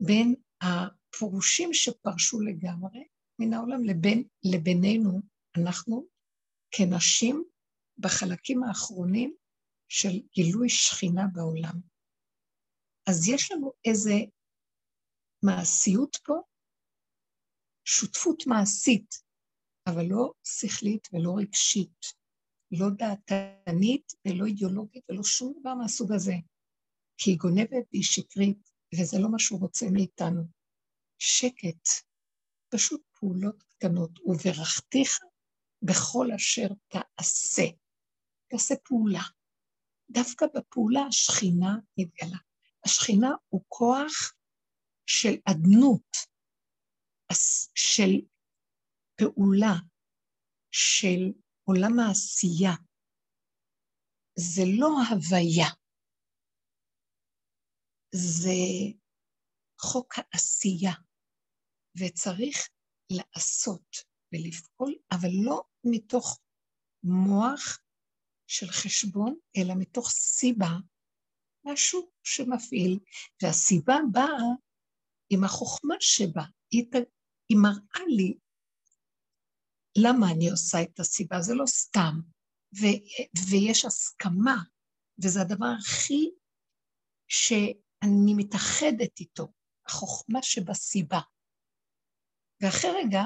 [0.00, 3.04] בין הפירושים שפרשו לגמרי
[3.38, 5.20] מן העולם לבין, לבינינו,
[5.58, 6.06] אנחנו
[6.70, 7.44] כנשים
[7.98, 9.34] בחלקים האחרונים
[9.88, 11.80] של גילוי שכינה בעולם.
[13.10, 14.14] אז יש לנו איזה
[15.42, 16.34] מעשיות פה,
[17.84, 19.14] שותפות מעשית,
[19.86, 22.06] אבל לא שכלית ולא רגשית,
[22.72, 26.34] לא דעתנית ולא אידיאולוגית ולא שום דבר מהסוג הזה,
[27.18, 30.42] כי היא גונבת והיא שקרית, וזה לא מה שהוא רוצה מאיתנו.
[31.18, 31.88] שקט,
[32.74, 35.18] פשוט פעולות קטנות, וברכתיך
[35.86, 37.62] בכל אשר תעשה.
[38.50, 39.22] תעשה פעולה.
[40.10, 42.38] דווקא בפעולה השכינה מתגלה.
[42.84, 44.34] השכינה הוא כוח
[45.06, 46.16] של אדנות,
[47.74, 48.10] של
[49.16, 49.74] פעולה,
[50.70, 51.32] של
[51.64, 52.72] עולם העשייה.
[54.38, 55.68] זה לא הוויה,
[58.14, 58.58] זה
[59.80, 60.92] חוק העשייה,
[61.98, 62.56] וצריך
[63.10, 63.96] לעשות
[64.32, 66.40] ולפעול, אבל לא מתוך
[67.02, 67.78] מוח
[68.46, 70.70] של חשבון, אלא מתוך סיבה,
[71.64, 72.98] משהו שמפעיל,
[73.42, 74.46] והסיבה באה
[75.30, 78.38] עם החוכמה שבה, היא, מראה לי
[79.98, 82.20] למה אני עושה את הסיבה, זה לא סתם,
[82.80, 82.86] ו,
[83.50, 84.56] ויש הסכמה,
[85.24, 86.30] וזה הדבר הכי
[87.28, 89.52] שאני מתאחדת איתו,
[89.86, 91.20] החוכמה שבסיבה.
[92.62, 93.22] ואחרי רגע,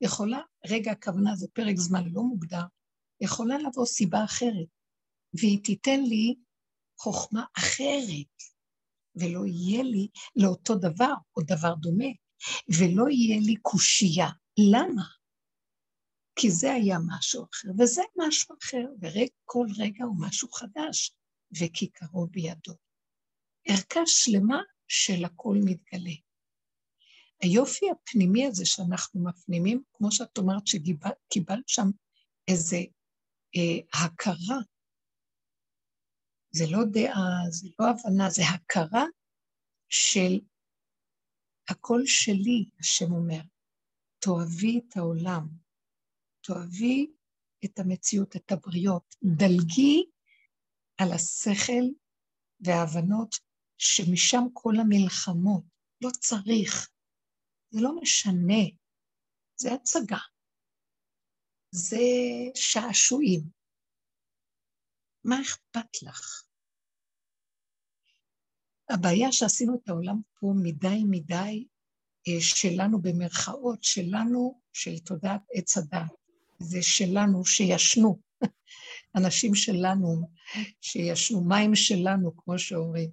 [0.00, 2.62] יכולה, רגע הכוונה זה פרק זמן לא מוגדר,
[3.20, 4.68] יכולה לבוא סיבה אחרת,
[5.34, 6.34] והיא תיתן לי
[6.98, 8.42] חוכמה אחרת,
[9.14, 12.08] ולא יהיה לי לאותו דבר או דבר דומה,
[12.68, 14.28] ולא יהיה לי קושייה.
[14.72, 15.02] למה?
[16.36, 21.14] כי זה היה משהו אחר, וזה משהו אחר, וכל רגע הוא משהו חדש,
[21.60, 22.74] וכיכרו בידו.
[23.64, 26.27] ערכה שלמה של הכל מתגלה.
[27.42, 31.90] היופי הפנימי הזה שאנחנו מפנימים, כמו שאת אומרת שקיבלת שם
[32.48, 32.76] איזה
[33.56, 34.58] אה, הכרה,
[36.50, 39.04] זה לא דעה, זה לא הבנה, זה הכרה
[39.88, 40.40] של
[41.68, 43.40] הכל שלי, השם אומר.
[44.18, 45.48] תאהבי את העולם,
[46.40, 47.06] תאהבי
[47.64, 50.04] את המציאות, את הבריות, דלגי
[50.98, 51.84] על השכל
[52.60, 53.34] וההבנות
[53.78, 55.64] שמשם כל המלחמות.
[56.00, 56.88] לא צריך,
[57.70, 58.64] זה לא משנה,
[59.56, 60.18] זה הצגה,
[61.70, 61.96] זה
[62.54, 63.40] שעשועים.
[65.24, 66.42] מה אכפת לך?
[68.90, 71.66] הבעיה שעשינו את העולם פה מדי מדי
[72.28, 76.12] אה, שלנו במרכאות, שלנו, של תודעת עץ הדת,
[76.58, 78.18] זה שלנו שישנו,
[79.18, 80.30] אנשים שלנו
[80.80, 83.10] שישנו, מים שלנו, כמו שאומרים,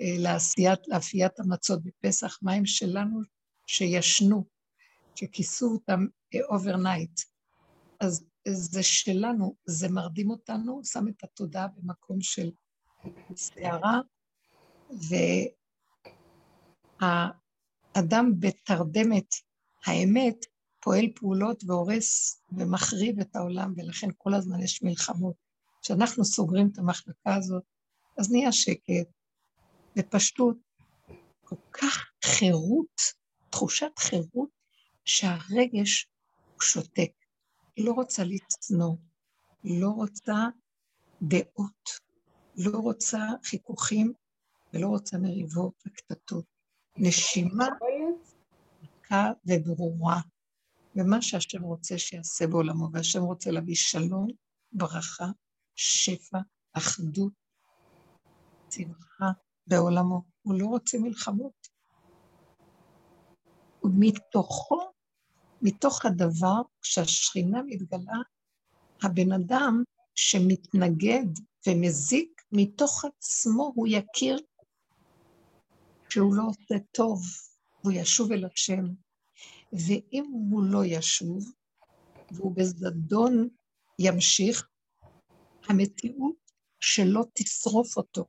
[0.00, 3.20] אה, לעשיית, לאפיית המצות בפסח, מים שלנו
[3.66, 4.44] שישנו,
[5.14, 6.06] שכיסו אותם
[6.50, 7.20] overnight.
[7.20, 12.50] אה, אז זה שלנו, זה מרדים אותנו, שם את התודעה במקום של
[13.36, 14.00] סערה,
[17.00, 19.34] והאדם בתרדמת
[19.86, 20.36] האמת
[20.80, 25.34] פועל פעולות והורס ומחריב את העולם, ולכן כל הזמן יש מלחמות.
[25.82, 27.62] כשאנחנו סוגרים את המחלקה הזאת,
[28.18, 29.08] אז נהיה שקט
[29.98, 30.56] ופשטות,
[31.44, 33.00] כל כך חירות,
[33.54, 34.48] תחושת חירות,
[35.04, 36.08] שהרגש
[36.52, 37.10] הוא שותק.
[37.78, 38.96] לא רוצה לשנוא,
[39.64, 40.34] לא רוצה
[41.22, 41.90] דעות,
[42.56, 44.12] לא רוצה חיכוכים
[44.72, 46.44] ולא רוצה מריבות וקטטות.
[46.96, 47.66] נשימה
[48.82, 50.20] דקה וברורה,
[50.96, 54.28] ומה שהשם רוצה שיעשה בעולמו, והשם רוצה להביא שלום,
[54.72, 55.26] ברכה,
[55.74, 56.38] שפע,
[56.72, 57.32] אחדות,
[58.70, 59.30] שמחה
[59.66, 60.22] בעולמו.
[60.42, 61.73] הוא לא רוצה מלחמות.
[63.84, 64.80] ומתוכו
[65.62, 68.18] מתוך הדבר, כשהשכינה מתגלה,
[69.02, 69.82] הבן אדם
[70.14, 71.26] שמתנגד
[71.66, 74.38] ומזיק, מתוך עצמו הוא יכיר
[76.08, 77.22] שהוא לא עושה טוב,
[77.82, 78.84] והוא ישוב אל השם.
[79.72, 81.52] ואם הוא לא ישוב,
[82.30, 83.48] והוא בזדון
[83.98, 84.68] ימשיך,
[85.68, 86.36] המציאות
[86.80, 88.24] שלא תשרוף אותו,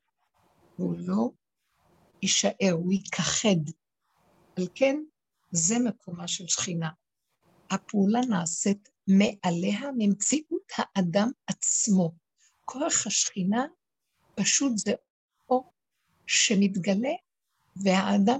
[0.78, 1.30] והוא לא
[2.22, 3.70] יישאר, הוא ייכחד.
[4.56, 4.96] על כן,
[5.50, 6.90] זה מקומה של שכינה.
[7.70, 12.12] הפעולה נעשית מעליה ממציאות האדם עצמו.
[12.64, 13.66] כוח השכינה
[14.34, 14.92] פשוט זה
[15.48, 15.72] אור
[16.26, 17.12] שמתגלה
[17.84, 18.38] והאדם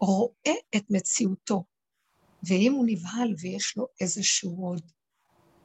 [0.00, 1.64] רואה את מציאותו.
[2.42, 4.92] ואם הוא נבהל ויש לו איזשהו עוד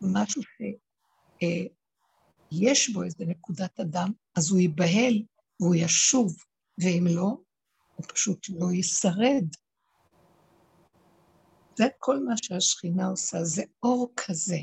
[0.01, 0.41] משהו
[1.39, 5.23] שיש בו איזו נקודת אדם, אז הוא ייבהל
[5.59, 6.35] והוא ישוב,
[6.77, 7.37] ואם לא,
[7.95, 9.45] הוא פשוט לא ישרד.
[11.75, 14.57] זה כל מה שהשכינה עושה, זה אור כזה,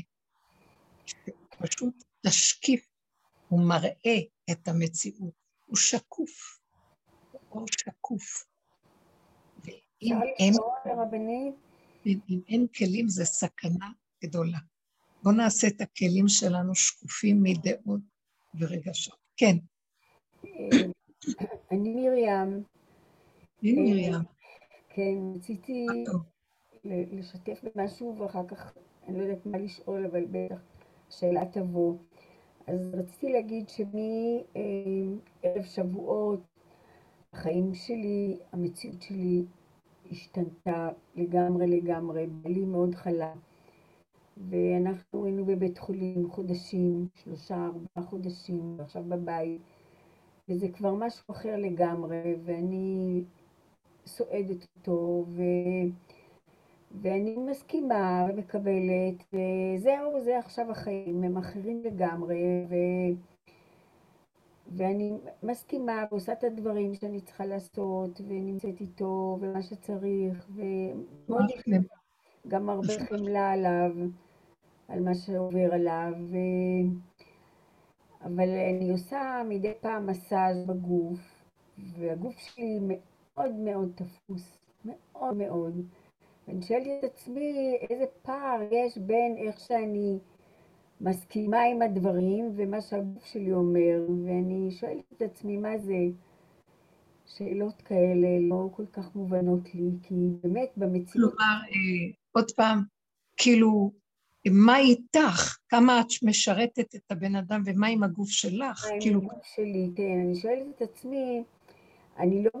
[1.05, 2.87] שפשוט תשקיף,
[3.47, 4.17] הוא מראה
[4.51, 5.33] את המציאות,
[5.65, 6.59] הוא שקוף,
[7.31, 8.45] הוא אור שקוף.
[9.63, 10.53] ואם אין,
[12.05, 13.89] אם אין כלים זה סכנה
[14.23, 14.59] גדולה.
[15.23, 18.01] בואו נעשה את הכלים שלנו שקופים מדעות
[18.59, 19.17] ורגשות.
[19.37, 19.57] כן.
[21.71, 22.63] אני מרים.
[23.63, 24.13] אני מרים.
[24.89, 25.85] כן, רציתי
[26.85, 28.73] לשתף במשהו ואחר כך
[29.07, 30.61] אני לא יודעת מה לשאול, אבל בטח
[31.09, 31.95] שאלה תבוא.
[32.67, 36.39] אז רציתי להגיד שמערב שבועות
[37.33, 39.45] החיים שלי, המציאות שלי
[40.11, 43.33] השתנתה לגמרי לגמרי, בעלי מאוד חלה.
[44.37, 49.61] ואנחנו היינו בבית חולים חודשים, שלושה, ארבעה חודשים, ועכשיו בבית,
[50.49, 53.23] וזה כבר משהו אחר לגמרי, ואני
[54.05, 55.41] סועדת אותו, ו...
[57.01, 62.75] ואני מסכימה ומקבלת, וזהו, זה עכשיו החיים, הם אחרים לגמרי, ו...
[64.77, 65.13] ואני
[65.43, 71.45] מסכימה ועושה את הדברים שאני צריכה לעשות, ונמצאת איתו, ומה שצריך, ומאוד
[72.47, 73.91] גם הרבה חמלה עליו,
[74.87, 76.35] על מה שעובר עליו, ו...
[78.21, 81.19] אבל אני עושה מדי פעם מסאז' בגוף,
[81.77, 85.85] והגוף שלי מאוד מאוד תפוס, מאוד מאוד.
[86.47, 90.17] ואני שואלת את עצמי איזה פער יש בין איך שאני
[91.01, 95.97] מסכימה עם הדברים ומה שהגוף שלי אומר, ואני שואלת את עצמי מה זה
[97.25, 101.31] שאלות כאלה לא כל כך מובנות לי, כי באמת במציאות...
[101.31, 102.83] כלומר, אה, עוד פעם,
[103.37, 103.91] כאילו,
[104.51, 105.57] מה איתך?
[105.69, 108.85] כמה את משרתת את הבן אדם ומה עם הגוף שלך?
[108.85, 109.19] מה עם כאילו...
[109.19, 111.43] הגוף שלי, כן, אני שואלת את עצמי,
[112.21, 112.51] אני לא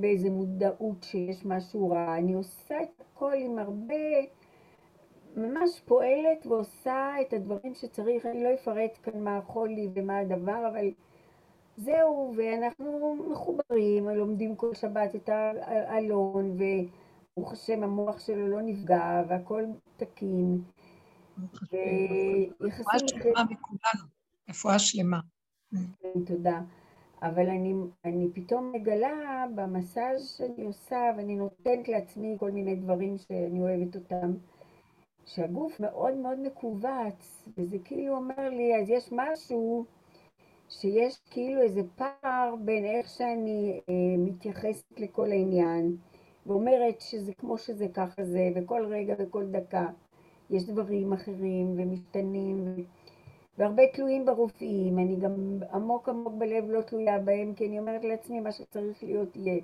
[0.00, 3.94] באיזה מודעות שיש משהו רע, אני עושה את הכל עם הרבה,
[5.36, 10.90] ממש פועלת ועושה את הדברים שצריך, אני לא אפרט כאן מה החולי ומה הדבר, אבל
[11.76, 19.64] זהו, ואנחנו מחוברים, לומדים כל שבת את האלון, וברוך השם המוח שלו לא נפגע, והכל
[19.96, 20.62] תקין.
[22.60, 24.08] רפואה שלמה מכולנו,
[24.50, 25.20] רפואה שלמה.
[26.26, 26.60] תודה.
[27.22, 33.60] אבל אני, אני פתאום מגלה במסאז' שאני עושה, ואני נותנת לעצמי כל מיני דברים שאני
[33.62, 34.32] אוהבת אותם,
[35.26, 39.84] שהגוף מאוד מאוד מכווץ, וזה כאילו אומר לי, אז יש משהו
[40.68, 45.96] שיש כאילו איזה פער בין איך שאני אה, מתייחסת לכל העניין,
[46.46, 49.86] ואומרת שזה כמו שזה ככה זה, וכל רגע וכל דקה
[50.50, 52.64] יש דברים אחרים ומשתנים.
[52.64, 52.80] ו...
[53.58, 58.40] והרבה תלויים ברופאים, אני גם עמוק עמוק בלב לא תלויה בהם, כי אני אומרת לעצמי,
[58.40, 59.62] מה שצריך להיות יהיה.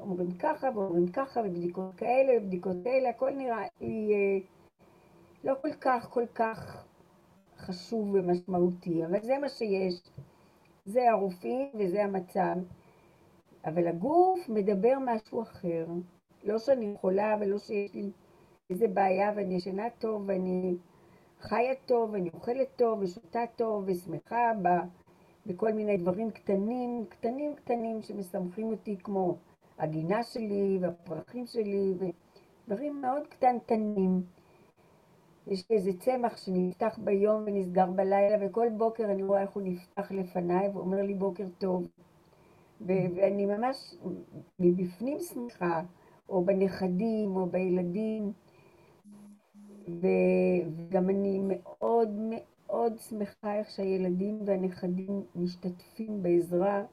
[0.00, 4.42] אומרים ככה ואומרים ככה, ובדיקות כאלה ובדיקות כאלה, הכל נראה לי
[5.44, 6.84] לא כל כך כל כך
[7.58, 9.94] חשוב ומשמעותי, אבל זה מה שיש.
[10.84, 12.56] זה הרופאים וזה המצב.
[13.64, 15.86] אבל הגוף מדבר משהו אחר.
[16.44, 18.10] לא שאני חולה ולא שיש לי
[18.70, 20.74] איזה בעיה ואני ישנה טוב ואני
[21.40, 24.68] חיה טוב, ואני אוכלת טוב, ושותה טוב, ושמחה ב,
[25.46, 29.36] בכל מיני דברים קטנים, קטנים קטנים שמשמחים אותי, כמו
[29.78, 34.22] הגינה שלי, והפרחים שלי, ודברים מאוד קטנטנים.
[35.46, 40.12] יש לי איזה צמח שנפתח ביום ונסגר בלילה, וכל בוקר אני רואה איך הוא נפתח
[40.12, 41.88] לפניי, ואומר לי בוקר טוב.
[42.80, 43.94] ואני ממש
[44.58, 45.82] מבפנים שמחה,
[46.28, 48.32] או בנכדים, או בילדים.
[50.00, 56.84] וגם אני מאוד מאוד שמחה איך שהילדים והנכדים משתתפים בעזרה.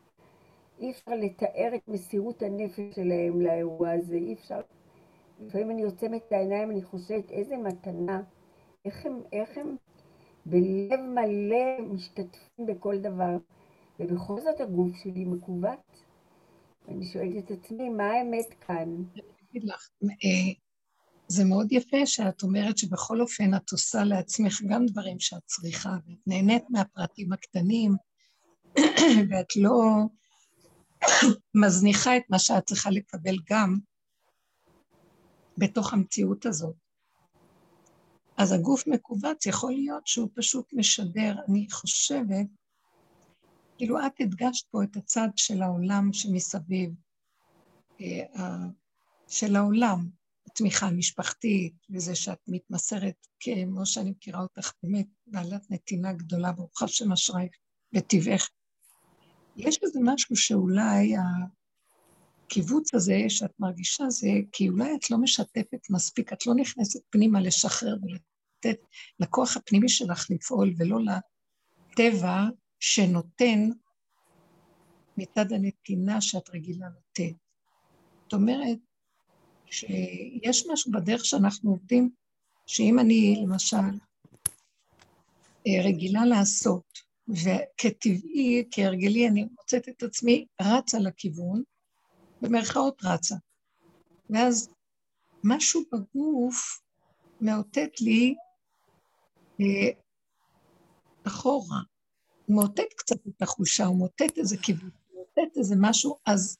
[0.79, 4.61] אי אפשר לתאר את מסירות הנפש שלהם לאירוע הזה, אי אפשר.
[5.39, 8.21] לפעמים אני עוצמת את העיניים, אני חושבת, איזה מתנה,
[8.85, 9.75] איך הם, איך הם
[10.45, 13.37] בלב מלא משתתפים בכל דבר,
[13.99, 16.05] ובכל זאת הגוף שלי מכווץ.
[16.87, 19.03] ואני שואלת את עצמי, מה האמת כאן?
[20.03, 20.55] אני
[21.27, 26.17] זה מאוד יפה שאת אומרת שבכל אופן את עושה לעצמך גם דברים שאת צריכה, ואת
[26.27, 27.95] נהנית מהפרטים הקטנים,
[29.29, 29.81] ואת לא
[31.55, 33.77] מזניחה את מה שאת צריכה לקבל גם
[35.57, 36.75] בתוך המציאות הזאת.
[38.37, 42.47] אז הגוף מכווץ, יכול להיות שהוא פשוט משדר, אני חושבת,
[43.77, 46.93] כאילו את הדגשת פה את הצד של העולם שמסביב,
[48.01, 48.55] אה,
[49.27, 50.09] של העולם,
[50.47, 57.11] התמיכה המשפחתית, וזה שאת מתמסרת, כמו שאני מכירה אותך, באמת בעלת נתינה גדולה, ברוך השם
[57.11, 57.51] אשרייך
[57.93, 58.49] וטבעך.
[59.55, 61.13] יש בזה משהו שאולי
[62.45, 67.41] הקיבוץ הזה שאת מרגישה זה כי אולי את לא משתפת מספיק, את לא נכנסת פנימה
[67.41, 68.79] לשחרר ולתת
[69.19, 70.97] לכוח הפנימי שלך לפעול, ולא
[71.91, 72.43] לטבע
[72.79, 73.69] שנותן
[75.17, 77.35] מצד הנתינה שאת רגילה לתת.
[78.23, 78.77] זאת אומרת,
[79.71, 82.09] שיש משהו בדרך שאנחנו עובדים,
[82.65, 83.77] שאם אני למשל
[85.67, 91.63] אה, רגילה לעשות, וכטבעי, כהרגלי, אני מוצאת את עצמי רצה לכיוון,
[92.41, 93.35] במרכאות רצה.
[94.29, 94.69] ואז
[95.43, 96.81] משהו בגוף
[97.41, 98.35] מאותת לי
[99.61, 99.89] אה,
[101.27, 101.79] אחורה.
[102.49, 106.57] מאותת קצת את החושה, הוא מאותת איזה כיוון, מאותת איזה משהו, אז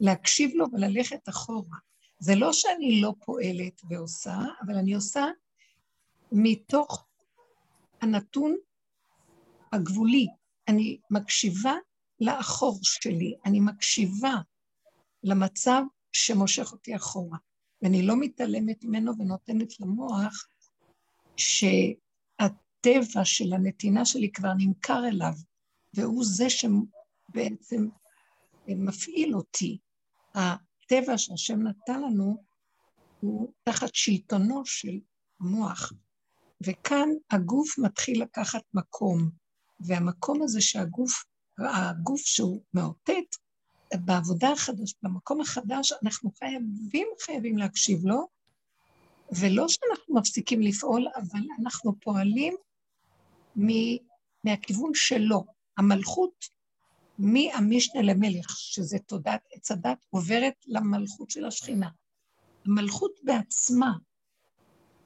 [0.00, 1.78] להקשיב לו וללכת אחורה.
[2.22, 5.26] זה לא שאני לא פועלת ועושה, אבל אני עושה
[6.32, 7.06] מתוך
[8.00, 8.56] הנתון
[9.72, 10.26] הגבולי.
[10.68, 11.74] אני מקשיבה
[12.20, 14.34] לאחור שלי, אני מקשיבה
[15.22, 17.38] למצב שמושך אותי אחורה,
[17.82, 20.48] ואני לא מתעלמת ממנו ונותנת למוח
[21.36, 25.34] שהטבע של הנתינה שלי כבר נמכר אליו,
[25.94, 27.88] והוא זה שבעצם
[28.68, 29.78] מפעיל אותי.
[30.84, 32.44] הטבע שהשם נתן לנו
[33.20, 34.98] הוא תחת שלטונו של
[35.40, 35.92] המוח.
[36.66, 39.30] וכאן הגוף מתחיל לקחת מקום,
[39.80, 41.24] והמקום הזה שהגוף,
[41.58, 43.36] הגוף שהוא מאותת,
[43.94, 48.26] בעבודה החדש, במקום החדש, אנחנו חייבים, חייבים להקשיב לו,
[49.40, 52.54] ולא שאנחנו מפסיקים לפעול, אבל אנחנו פועלים
[53.56, 53.68] מ,
[54.44, 55.44] מהכיוון שלו.
[55.78, 56.44] המלכות
[57.22, 61.88] מהמשנה למלך, שזה תודעת עץ הדת, עוברת למלכות של השכינה.
[62.66, 63.92] המלכות בעצמה,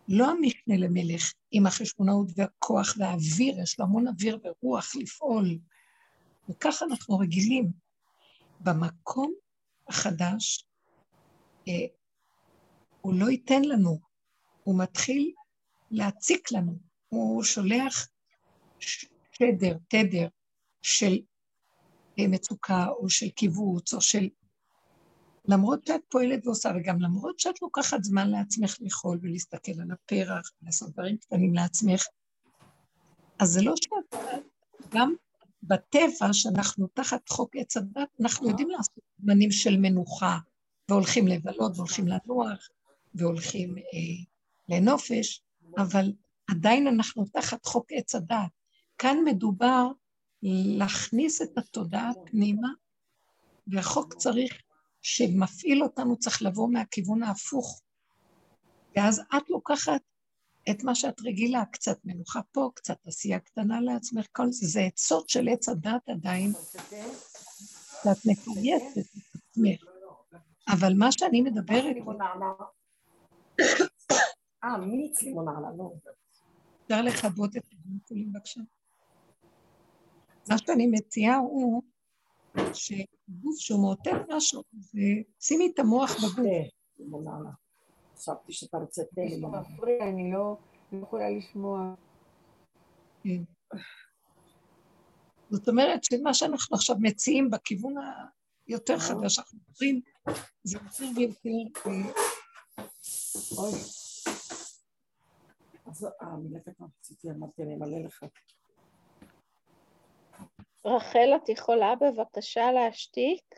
[0.09, 5.59] לא המשנה למלך, עם החשבונאות והכוח והאוויר, יש לו המון אוויר ורוח לפעול.
[6.49, 7.87] וככה אנחנו רגילים.
[8.61, 9.35] במקום
[9.89, 10.67] החדש,
[11.69, 11.87] אה,
[13.01, 13.99] הוא לא ייתן לנו,
[14.65, 15.33] הוא מתחיל
[15.91, 18.09] להציק לנו, הוא שולח
[18.79, 20.29] שדר, תדר
[20.83, 21.19] של
[22.19, 24.29] מצוקה או של קיבוץ או של...
[25.49, 30.91] למרות שאת פועלת ועושה, וגם למרות שאת לוקחת זמן לעצמך לאכול ולהסתכל על הפרח ולעשות
[30.93, 32.05] דברים קטנים לעצמך,
[33.39, 34.21] אז זה לא שאת...
[34.89, 35.15] גם
[35.63, 40.39] בטבע, שאנחנו תחת חוק עץ הדת, אנחנו יודעים לעשות זמנים של מנוחה,
[40.91, 42.69] והולכים לבלות, והולכים לנוח,
[43.15, 44.25] והולכים אה,
[44.69, 45.43] לנופש,
[45.77, 46.13] אבל
[46.51, 48.51] עדיין אנחנו תחת חוק עץ הדת.
[48.99, 49.87] כאן מדובר
[50.49, 52.69] להכניס את התודעה פנימה,
[53.67, 54.63] והחוק צריך,
[55.03, 57.83] שמפעיל אותנו, צריך לבוא מהכיוון ההפוך.
[58.97, 60.01] ואז את לוקחת
[60.71, 65.29] את מה שאת רגילה, קצת מנוחה פה, קצת עשייה קטנה לעצמך, כל זה, זה עצות
[65.29, 66.53] של עץ הדת עדיין,
[68.05, 69.85] ואת מפייסת את עצמך.
[70.69, 71.97] אבל מה שאני מדברת...
[74.65, 75.93] אה, מיץ לימונרלה, לא.
[76.85, 78.61] אפשר לכבות את הגלגולים בבקשה?
[80.49, 81.83] מה שאני מציעה הוא
[82.57, 86.47] שגוף שהוא מאותת משהו, ושימי את המוח בגוף.
[88.17, 89.41] חשבתי שאתה רוצה תן לי.
[89.41, 90.57] זה מפריע, אני לא,
[90.93, 91.95] לא יכולה לשמוע.
[93.23, 93.43] כן.
[95.51, 97.95] זאת אומרת שמה שאנחנו עכשיו מציעים בכיוון
[98.67, 100.01] היותר חדש, שאנחנו מדברים,
[100.65, 101.51] זה יותר ויותר...
[101.87, 101.93] אה,
[103.59, 103.73] אוי.
[105.87, 108.25] אז המילה תקווה רציתי, אמרתי, אני אמלא לך.
[110.87, 113.55] רחל, את יכולה בבקשה להשתיק?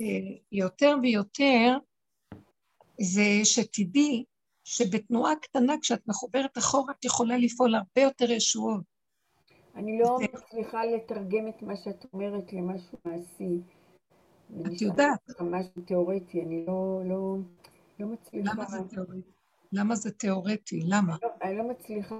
[0.00, 0.06] אה,
[0.52, 1.76] יותר ויותר
[3.00, 4.24] זה שתדעי
[4.64, 8.84] שבתנועה קטנה, כשאת מחוברת אחורה, את יכולה לפעול הרבה יותר ישועות.
[9.74, 13.60] אני לא מצליחה לתרגם את מה שאת אומרת למשהו מעשי.
[14.66, 15.40] את יודעת.
[15.40, 17.36] משהו תיאורטי, אני לא, לא,
[18.00, 18.52] לא מצליחה...
[18.54, 19.33] למה זה תיאורטי?
[19.74, 20.80] למה זה תיאורטי?
[20.86, 21.16] למה?
[21.22, 22.18] לא, אני לא מצליחה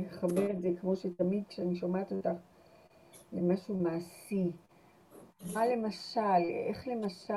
[0.00, 2.30] לחבר את זה כמו שתמיד כשאני שומעת אותך
[3.32, 4.50] למשהו מעשי.
[5.54, 6.20] מה למשל?
[6.68, 7.34] איך למשל?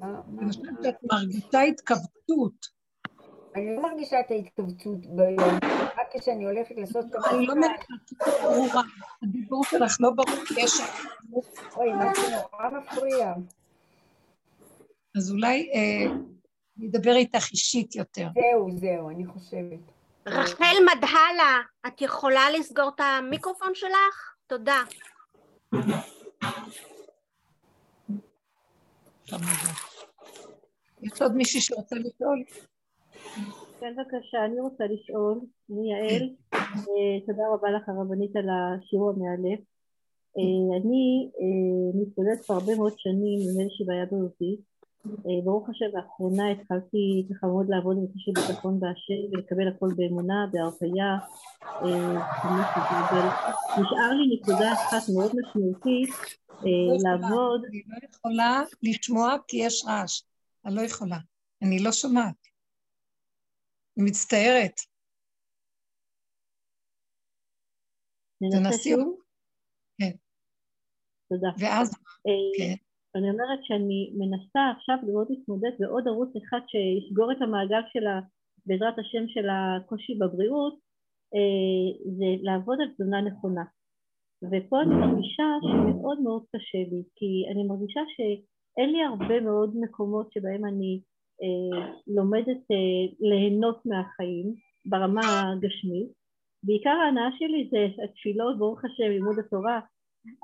[0.00, 0.20] מה...
[0.38, 2.82] אני חושבת שאת מרגישה התכווצות.
[3.56, 5.58] אני לא מרגישה את ההתכווצות ביום,
[5.98, 8.82] רק כשאני הולכת לעשות את אני לא מרגישה ברורה,
[9.22, 10.80] הדיבור שלך לא ברור, יש...
[11.76, 13.34] אוי, משהו נורא מפריע.
[15.16, 16.14] אז אולי אה,
[16.78, 18.28] אני אדבר איתך אישית יותר.
[18.34, 19.80] זהו, זהו, אני חושבת.
[20.26, 24.34] רחל מדהלה, את יכולה לסגור את המיקרופון שלך?
[24.46, 24.82] תודה.
[31.02, 32.44] יש עוד מישהי שרוצה לשאול?
[33.80, 39.60] כן, בבקשה, אני רוצה לשאול, אני יעל, אה, תודה רבה לך הרבנית על השיעור המאלף.
[40.38, 44.71] אה, אני אה, מתמודדת כבר הרבה מאוד שנים עם איזושהי בעיה בריאותית.
[45.44, 51.18] ברוך השם, לאחרונה התחלתי ככה מאוד לעבוד עם איזושהי ביטחון בהשם ולקבל הכל באמונה, בהרפאיה.
[53.80, 56.14] נשאר לי נקודה אחת מאוד משמעותית,
[57.04, 57.64] לעבוד.
[57.68, 60.22] אני לא יכולה לשמוע כי יש רעש.
[60.66, 61.18] אני לא יכולה.
[61.62, 62.46] אני לא שומעת.
[63.98, 64.80] אני מצטערת.
[68.52, 68.94] תנסי.
[69.98, 70.10] כן.
[71.28, 71.48] תודה.
[71.58, 71.94] ואז,
[72.58, 72.74] כן.
[73.16, 78.20] אני אומרת שאני מנסה עכשיו לראות להתמודד בעוד ערוץ אחד שיסגור את המעגל של ה...
[78.66, 80.74] בעזרת השם של הקושי בבריאות,
[82.18, 83.64] זה לעבוד על תזונה נכונה.
[84.44, 90.32] ופה אני מרגישה שמאוד מאוד קשה לי, כי אני מרגישה שאין לי הרבה מאוד מקומות
[90.32, 91.00] שבהם אני
[91.42, 94.54] אה, לומדת אה, ליהנות מהחיים
[94.86, 96.08] ברמה הגשמית.
[96.64, 99.80] בעיקר ההנאה שלי זה התפילות, ברוך השם, לימוד התורה,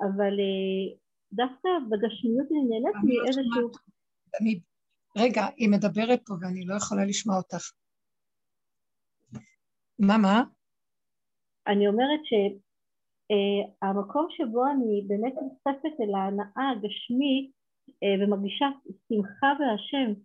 [0.03, 0.87] אבל אה,
[1.33, 3.71] דווקא בגשמיות אני נהנית לא מאיזשהו...
[4.41, 4.61] אני,
[5.19, 7.65] רגע, היא מדברת פה ואני לא יכולה לשמוע אותך.
[9.99, 10.43] מה, מה?
[11.67, 17.51] אני אומרת שהמקום שבו אני באמת נחשפת אל ההנאה הגשמית
[18.03, 18.67] אה, ומרגישה
[19.09, 20.21] שמחה בהשם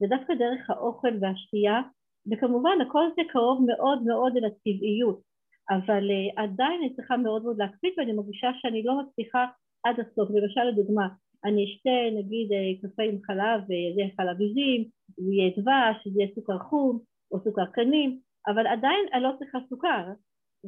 [0.00, 1.80] זה דווקא דרך האוכל והשתייה
[2.30, 5.20] וכמובן הכל זה קרוב מאוד מאוד אל הטבעיות
[5.70, 9.46] אבל uh, עדיין אני צריכה מאוד מאוד להקפיד ואני מרגישה שאני לא מצליחה
[9.84, 11.08] עד הסוף למשל לדוגמה
[11.44, 16.20] אני אשתה נגיד uh, קפה עם חלב וזה יהיה חלב עיזים זה יהיה דבש, זה
[16.20, 17.00] יהיה סוכר חום
[17.32, 20.04] או סוכר קנים אבל עדיין אני לא צריכה סוכר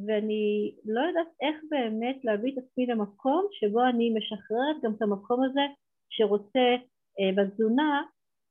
[0.07, 5.43] ואני לא יודעת איך באמת להביא את עצמי למקום שבו אני משחררת גם את המקום
[5.43, 5.65] הזה
[6.09, 8.01] שרוצה uh, בתזונה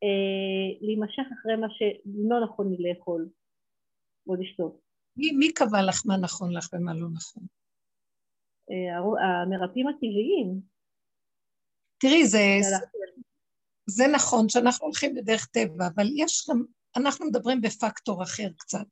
[0.04, 3.28] אה, להימשך אחרי מה שלא נכון לי לאכול
[4.26, 4.80] או לשתות.
[5.16, 7.44] מי, מי קבע לך מה נכון לך ומה לא נכון?
[8.70, 10.60] אה, המרפאים הטבעיים.
[11.98, 12.38] תראי, זה,
[13.86, 16.62] זה נכון שאנחנו הולכים בדרך טבע, אבל יש גם,
[16.96, 18.86] אנחנו מדברים בפקטור אחר קצת,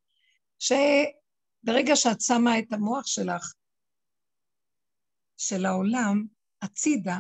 [0.59, 3.55] שברגע שאת שמה את המוח שלך,
[5.37, 6.27] של העולם,
[6.63, 7.19] הצידה,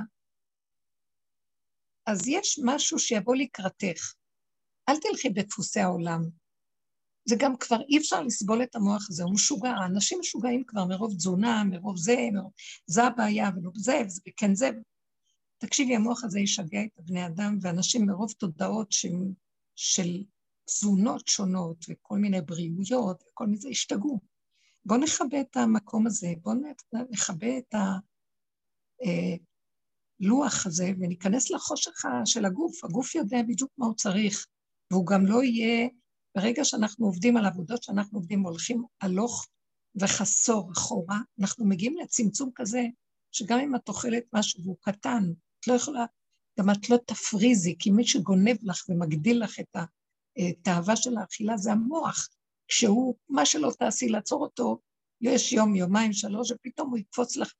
[2.07, 4.15] אז יש משהו שיבוא לקראתך.
[4.89, 6.21] אל תלכי בדפוסי העולם.
[7.29, 9.75] זה גם כבר אי אפשר לסבול את המוח הזה, הוא משוגע.
[9.87, 12.53] אנשים משוגעים כבר מרוב תזונה, מרוב זה, מרוב...
[12.87, 14.71] זה הבעיה, ולא זה, וכן זה.
[15.59, 19.07] תקשיבי, המוח הזה ישגע את הבני אדם, ואנשים מרוב תודעות ש...
[19.77, 20.25] של
[20.65, 24.21] תזונות שונות, וכל מיני בריאויות, וכל מיני זה, ישתגעו.
[24.85, 26.55] בואו נכבה את המקום הזה, בואו
[27.11, 27.79] נכבה את ה...
[29.05, 29.37] אה,
[30.21, 31.93] הלוח הזה וניכנס לחושך
[32.25, 32.85] של הגוף.
[32.85, 34.47] הגוף יודע בדיוק מה הוא צריך,
[34.91, 35.89] והוא גם לא יהיה,
[36.39, 39.47] ברגע שאנחנו עובדים על עבודות שאנחנו עובדים, הולכים הלוך
[40.01, 42.83] וחסור אחורה, אנחנו מגיעים לצמצום כזה,
[43.33, 45.25] שגם אם את אוכלת משהו והוא קטן,
[45.61, 46.05] את לא יכולה,
[46.59, 49.77] גם את לא תפריזי, כי מי שגונב לך ומגדיל לך את
[50.39, 52.29] התאווה של האכילה זה המוח.
[52.69, 54.79] כשהוא, מה שלא תעשי, לעצור אותו,
[55.21, 57.53] יש יום, יומיים, שלוש, ופתאום הוא יקפוץ לך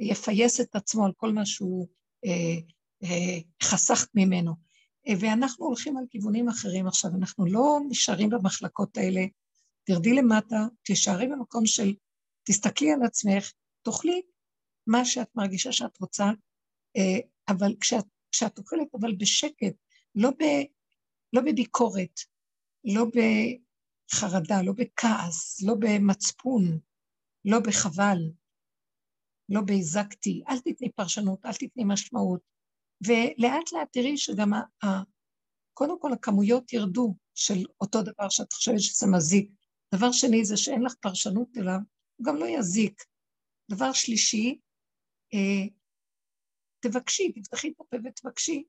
[0.00, 1.88] יפייס את עצמו על כל מה שהוא
[2.24, 2.58] אה,
[3.02, 4.65] אה, חסכת ממנו.
[5.08, 9.20] אה, ואנחנו הולכים על כיוונים אחרים עכשיו, אנחנו לא נשארים במחלקות האלה.
[9.84, 11.94] תרדי למטה, תישארי במקום של,
[12.44, 13.52] תסתכלי על עצמך,
[13.82, 14.22] תאכלי
[14.86, 16.24] מה שאת מרגישה שאת רוצה,
[16.96, 19.74] אה, אבל כשאת, כשאת אוכלת, אבל בשקט,
[20.14, 20.42] לא, ב,
[21.32, 22.20] לא בביקורת,
[22.84, 26.78] לא בחרדה, לא בכעס, לא במצפון,
[27.44, 28.18] לא בחבל,
[29.48, 32.55] לא בהזקתי, אל תתני פרשנות, אל תתני משמעות.
[33.06, 35.02] ולאט לאט תראי שגם, ה, ה,
[35.74, 39.50] קודם כל הכמויות ירדו של אותו דבר שאת חושבת שזה מזיק.
[39.94, 41.78] דבר שני זה שאין לך פרשנות אליו,
[42.16, 43.04] הוא גם לא יזיק.
[43.70, 44.58] דבר שלישי,
[45.34, 45.68] אה,
[46.80, 48.64] תבקשי, תפתחי את הפה ותבקשי.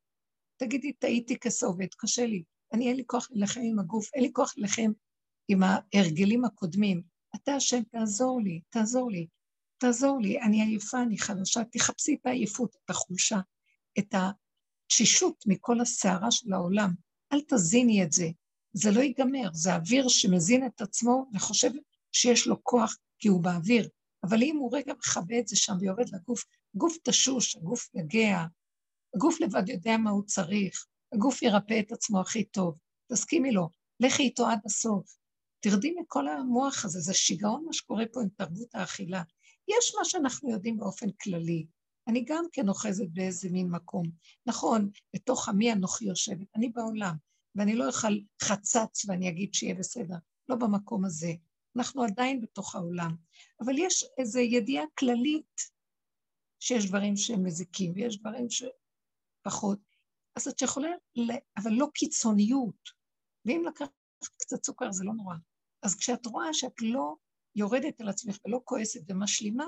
[0.57, 2.43] תגידי, טעיתי כסובת, קשה לי.
[2.73, 4.91] אני, אין לי כוח להילחם עם הגוף, אין לי כוח להילחם
[5.47, 7.01] עם ההרגלים הקודמים.
[7.36, 9.28] אתה השם, תעזור לי, תעזור לי.
[9.78, 13.39] תעזור לי, אני עייפה, אני חלשה, תחפשי את העייפות, את החולשה,
[13.99, 16.93] את התשישות מכל הסערה של העולם.
[17.33, 18.28] אל תזיני את זה,
[18.74, 21.71] זה לא ייגמר, זה אוויר שמזין את עצמו וחושב
[22.11, 23.89] שיש לו כוח כי הוא באוויר,
[24.24, 26.43] אבל אם הוא רגע מכבה את זה שם ויורד לגוף,
[26.75, 28.45] גוף תשוש, הגוף יגע,
[29.15, 32.79] הגוף לבד יודע מה הוא צריך, הגוף ירפא את עצמו הכי טוב,
[33.11, 33.69] תסכימי לו,
[33.99, 35.17] לכי איתו עד הסוף.
[35.59, 39.24] תרדי מכל המוח הזה, זה שיגעון מה שקורה פה עם תרבות האכילה.
[39.67, 41.65] יש מה שאנחנו יודעים באופן כללי.
[42.08, 44.05] אני גם כן אוחזת באיזה מין מקום.
[44.46, 47.16] נכון, בתוך עמי אנוכי יושבת, אני בעולם,
[47.55, 50.16] ואני לא אוכל חצץ ואני אגיד שיהיה בסדר,
[50.50, 51.32] לא במקום הזה.
[51.78, 53.16] אנחנו עדיין בתוך העולם.
[53.62, 55.62] אבל יש איזו ידיעה כללית
[56.59, 59.79] שיש דברים שהם מזיקים ויש דברים שפחות.
[60.36, 60.89] אז את יכולה,
[61.58, 62.89] אבל לא קיצוניות.
[63.46, 63.92] ואם לקחת
[64.38, 65.36] קצת סוכר זה לא נורא.
[65.84, 67.16] אז כשאת רואה שאת לא
[67.55, 69.66] יורדת על עצמך ולא כועסת ומשלימה,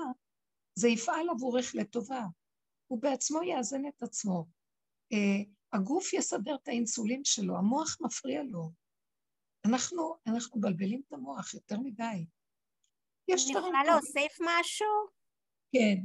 [0.80, 2.24] זה יפעל עבורך לטובה.
[2.86, 4.46] הוא בעצמו יאזן את עצמו.
[5.14, 8.70] Uh, הגוף יסדר את האינסולין שלו, המוח מפריע לו.
[9.66, 12.24] אנחנו, אנחנו מבלבלים את המוח יותר מדי.
[13.28, 13.74] יש דברים...
[13.74, 14.86] אני יכולה להוסיף משהו?
[15.72, 15.96] כן.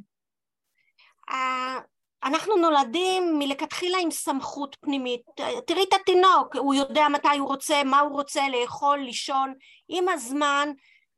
[1.29, 1.83] Uh,
[2.23, 5.21] אנחנו נולדים מלכתחילה עם סמכות פנימית.
[5.67, 9.53] תראי את התינוק, הוא יודע מתי הוא רוצה, מה הוא רוצה לאכול, לישון.
[9.87, 10.69] עם הזמן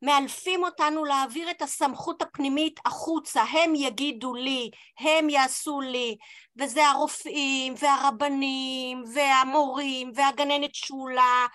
[0.02, 4.70] מאלפים אותנו להעביר את הסמכות הפנימית החוצה, הם יגידו לי,
[5.00, 6.18] הם יעשו לי,
[6.58, 11.46] וזה הרופאים והרבנים והמורים והגננת שולה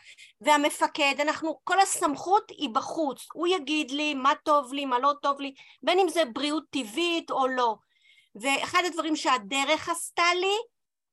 [0.41, 5.41] והמפקד, אנחנו, כל הסמכות היא בחוץ, הוא יגיד לי מה טוב לי, מה לא טוב
[5.41, 7.75] לי, בין אם זה בריאות טבעית או לא.
[8.35, 10.57] ואחד הדברים שהדרך עשתה לי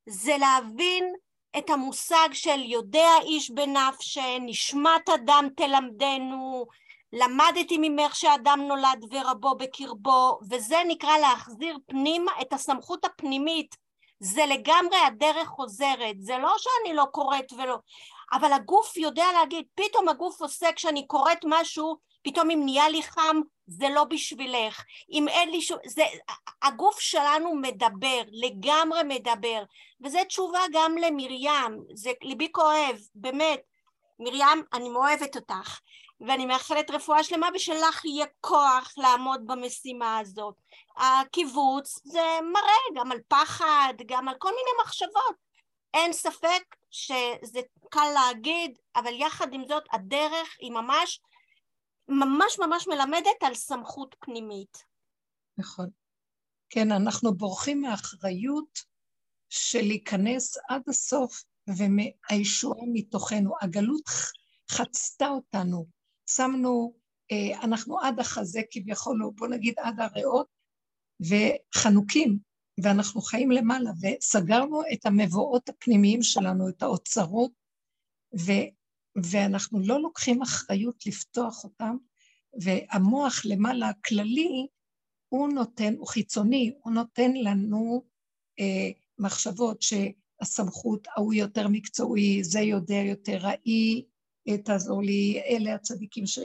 [0.09, 1.13] זה להבין
[1.57, 6.65] את המושג של יודע איש בנפשי, נשמת אדם תלמדנו,
[7.13, 13.75] למדתי ממך שאדם נולד ורבו בקרבו, וזה נקרא להחזיר פנימה את הסמכות הפנימית.
[14.19, 17.77] זה לגמרי הדרך חוזרת, זה לא שאני לא קוראת ולא...
[18.33, 23.41] אבל הגוף יודע להגיד, פתאום הגוף עושה כשאני קוראת משהו, פתאום אם נהיה לי חם,
[23.67, 24.83] זה לא בשבילך.
[25.11, 25.77] אם אין לי שום...
[25.85, 26.03] זה...
[26.61, 29.63] הגוף שלנו מדבר, לגמרי מדבר.
[30.03, 33.59] וזו תשובה גם למרים, זה ליבי כואב, באמת.
[34.19, 35.79] מרים, אני מאוהבת אותך.
[36.27, 40.55] ואני מאחלת רפואה שלמה ושלך יהיה כוח לעמוד במשימה הזאת.
[40.97, 45.35] הקיבוץ זה מראה גם על פחד, גם על כל מיני מחשבות.
[45.93, 47.59] אין ספק שזה
[47.89, 51.21] קל להגיד, אבל יחד עם זאת הדרך היא ממש,
[52.07, 54.83] ממש ממש מלמדת על סמכות פנימית.
[55.57, 55.89] נכון.
[56.69, 58.79] כן, אנחנו בורחים מאחריות
[59.49, 61.43] של להיכנס עד הסוף
[61.77, 63.53] ומהישועה מתוכנו.
[63.61, 64.09] הגלות
[64.71, 65.98] חצתה אותנו.
[66.35, 66.93] שמנו,
[67.31, 70.47] אה, אנחנו עד החזה כביכול, או בוא נגיד עד הריאות,
[71.21, 72.39] וחנוקים,
[72.83, 77.51] ואנחנו חיים למעלה, וסגרנו את המבואות הפנימיים שלנו, את האוצרות,
[78.39, 78.51] ו,
[79.23, 81.97] ואנחנו לא לוקחים אחריות לפתוח אותם,
[82.61, 84.67] והמוח למעלה הכללי,
[85.29, 88.03] הוא נותן, הוא חיצוני, הוא נותן לנו
[88.59, 88.89] אה,
[89.19, 94.03] מחשבות שהסמכות, ההוא יותר מקצועי, זה יודע יותר, ההיא
[94.57, 96.39] תעזור לי, אלה הצדיקים ש,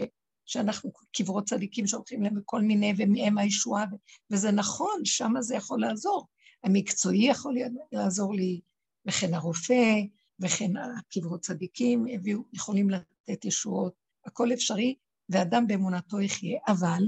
[0.47, 3.85] שאנחנו קברות צדיקים שהולכים להם בכל מיני, ומהם הישועה,
[4.31, 6.27] וזה נכון, שם זה יכול לעזור.
[6.65, 7.57] המקצועי יכול
[7.93, 8.61] לעזור לי,
[9.07, 10.01] וכן הרופא,
[10.41, 13.93] וכן הקברות צדיקים הביאו, יכולים לתת ישועות,
[14.27, 14.95] הכל אפשרי,
[15.29, 16.59] ואדם באמונתו יחיה.
[16.69, 17.03] אבל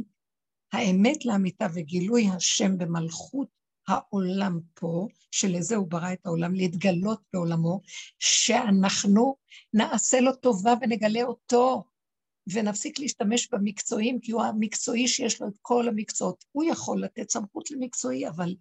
[0.72, 3.48] האמת לאמיתה וגילוי השם במלכות
[3.88, 7.80] העולם פה, שלזה הוא ברא את העולם, להתגלות בעולמו,
[8.18, 9.36] שאנחנו
[9.74, 11.84] נעשה לו טובה ונגלה אותו,
[12.52, 16.44] ונפסיק להשתמש במקצועים, כי הוא המקצועי שיש לו את כל המקצועות.
[16.52, 18.54] הוא יכול לתת סמכות למקצועי, אבל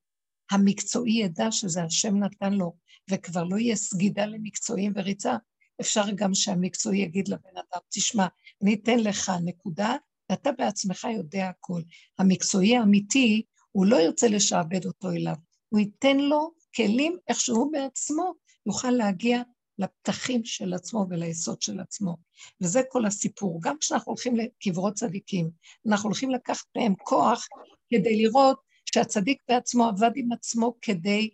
[0.52, 2.76] המקצועי ידע שזה השם נתן לו,
[3.12, 5.36] וכבר לא יהיה סגידה למקצועים וריצה.
[5.82, 8.28] אפשר גם שהמקצועי יגיד לבן אדם, תשמע,
[8.64, 9.96] אני אתן לך נקודה,
[10.30, 11.82] ואתה בעצמך יודע הכל.
[12.20, 13.44] המקצועי האמיתי
[13.76, 15.36] הוא לא ירצה לשעבד אותו אליו,
[15.70, 18.34] הוא ייתן לו כלים איך שהוא בעצמו
[18.66, 19.42] יוכל להגיע
[19.80, 22.18] לפתחים של עצמו וליסוד של עצמו.
[22.62, 23.60] וזה כל הסיפור.
[23.62, 25.50] גם כשאנחנו הולכים לקברות צדיקים,
[25.88, 27.48] אנחנו הולכים לקחת מהם כוח
[27.90, 28.60] כדי לראות
[28.94, 31.30] שהצדיק בעצמו עבד עם עצמו כדי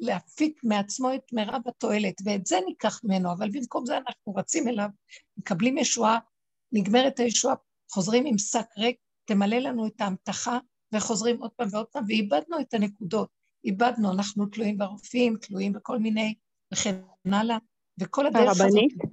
[0.00, 4.88] להפיק מעצמו את מירב התועלת, ואת זה ניקח ממנו, אבל במקום זה אנחנו רצים אליו,
[5.36, 6.18] מקבלים ישועה,
[6.72, 7.54] נגמרת הישועה,
[7.90, 10.58] חוזרים עם שק ריק, תמלא לנו את ההמתחה,
[10.92, 13.28] וחוזרים עוד פעם ועוד פעם, ואיבדנו את הנקודות.
[13.64, 16.34] איבדנו, אנחנו תלויים ברופאים, תלויים בכל מיני,
[16.74, 17.58] וכן הלאה,
[18.00, 18.92] וכל הדרך הרבנית.
[18.92, 19.12] הזאת,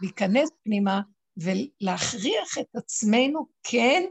[0.00, 1.00] להיכנס פנימה
[1.36, 4.04] ולהכריח את עצמנו, כן,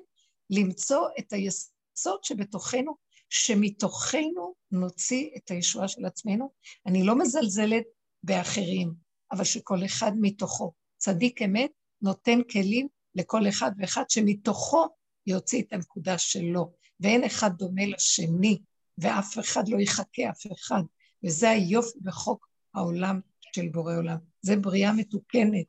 [0.50, 2.96] למצוא את היסוד שבתוכנו,
[3.30, 6.52] שמתוכנו נוציא את הישועה של עצמנו.
[6.86, 7.84] אני לא מזלזלת
[8.24, 8.94] באחרים,
[9.32, 10.74] אבל שכל אחד מתוכו.
[10.98, 14.88] צדיק אמת נותן כלים לכל אחד ואחד שמתוכו
[15.28, 18.60] יוציא את הנקודה שלו, ואין אחד דומה לשני,
[18.98, 20.82] ואף אחד לא יחכה אף אחד.
[21.24, 23.20] וזה היופי בחוק העולם
[23.56, 24.18] של בורא עולם.
[24.42, 25.68] זה בריאה מתוקנת,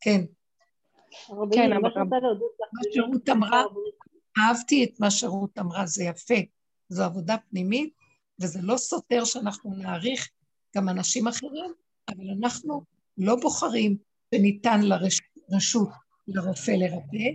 [0.00, 0.20] כן.
[1.52, 1.90] כן, אבל...
[2.72, 3.62] מה שרות אמרה,
[4.38, 6.34] אהבתי את מה שרות אמרה, זה יפה.
[6.88, 7.94] זו עבודה פנימית,
[8.40, 10.28] וזה לא סותר שאנחנו נעריך
[10.76, 11.72] גם אנשים אחרים,
[12.08, 12.82] אבל אנחנו
[13.18, 13.96] לא בוחרים
[14.34, 15.88] שניתן לרשות
[16.28, 17.28] לרופא לרפא,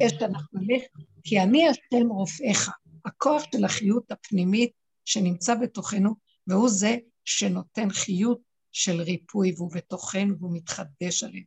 [0.00, 0.82] יש שאנחנו נלך,
[1.24, 2.70] כי אני השם רופאיך.
[3.04, 4.72] הכוח של החיות הפנימית
[5.04, 6.10] שנמצא בתוכנו,
[6.46, 8.40] והוא זה שנותן חיות
[8.72, 11.46] של ריפוי, והוא בתוכנו והוא מתחדש עלינו.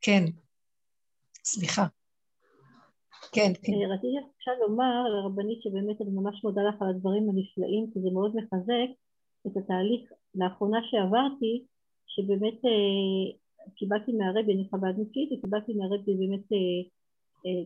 [0.00, 0.24] כן,
[1.44, 1.86] סליחה.
[3.32, 3.72] כן, כן.
[3.72, 8.32] רציתי עכשיו לומר לרבנית שבאמת אני ממש מודה לך על הדברים הנפלאים, כי זה מאוד
[8.36, 8.90] מחזק
[9.46, 11.64] את התהליך לאחרונה שעברתי,
[12.06, 16.82] שבאמת אה, קיבלתי מהרבי, אני חב"דניקית, וקיבלתי מהרבי באמת אה,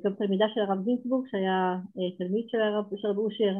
[0.04, 3.54] גם תלמידה של הרב גינצבורג, שהיה אה, תלמיד של הרב, של הרב אושר,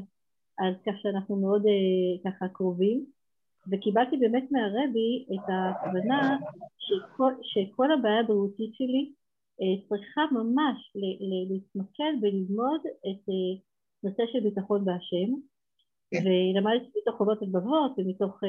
[0.58, 1.62] אז כך שאנחנו מאוד
[2.24, 3.04] ככה קרובים,
[3.72, 6.38] וקיבלתי באמת מהרבי את הכוונה
[6.78, 9.12] שכל, שכל הבעיה הבריאותית שלי
[9.60, 10.92] אה, צריכה ממש
[11.50, 13.60] להתמקד וללמוד את אה,
[14.02, 15.30] נושא של ביטחון בהשם.
[16.10, 16.18] כן.
[16.24, 18.40] ולמדתי מתוך חובות לבבות ומתוך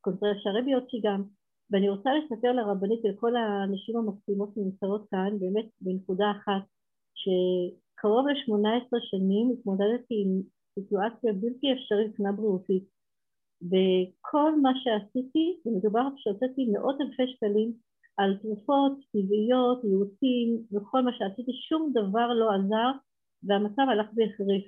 [0.00, 1.22] קונטרס שהרבי הוציא גם.
[1.70, 6.62] ואני רוצה לספר לרבנית ולכל הנשים המקסימות שנמצאות כאן באמת בנקודה אחת
[7.22, 10.42] שקרוב ל-18 שנים התמודדתי עם
[10.74, 12.84] סיטואציה בלתי אפשרית מבחינה בריאותית
[13.70, 17.72] וכל מה שעשיתי, ומדובר שהוצאתי מאות אלפי שקלים
[18.16, 22.90] על תרופות טבעיות, ייעוצים וכל מה שעשיתי, שום דבר לא עזר
[23.42, 24.64] והמצב הלך והחריף.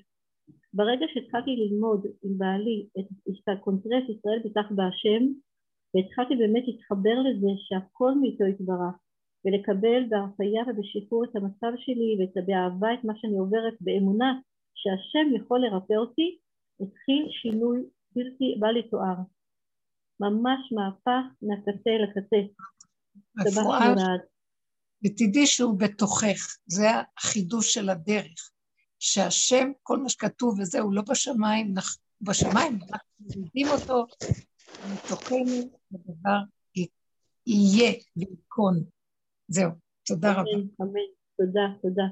[0.74, 5.22] ברגע שהתחלתי ללמוד עם בעלי את, את הקונטרס ישראל בטח בהשם
[5.94, 8.94] והתחלתי באמת להתחבר לזה שהכל מאיתו יתברך
[9.44, 14.40] ולקבל בהרפאיה ובשחרור את המצב שלי ובאהבה את מה שאני עוברת באמונה
[14.74, 16.38] שהשם יכול לרפא אותי,
[16.80, 17.82] התחיל שינוי
[18.14, 19.16] בלתי בל יתואר.
[20.20, 22.36] ממש מהפך מהקצה לקצה.
[23.46, 23.94] רפואה,
[25.04, 26.86] ותדעי שהוא בתוכך, זה
[27.18, 28.50] החידוש של הדרך.
[28.98, 31.74] שהשם, כל מה שכתוב וזה, הוא לא בשמיים,
[32.20, 34.06] בשמיים, אנחנו יודעים אותו,
[34.92, 36.38] מתוכנו הדבר
[37.46, 38.84] יהיה וייכון.
[39.48, 39.70] זהו,
[40.06, 40.50] תודה רבה.
[40.82, 41.00] אמן,
[41.36, 42.02] תודה, תודה.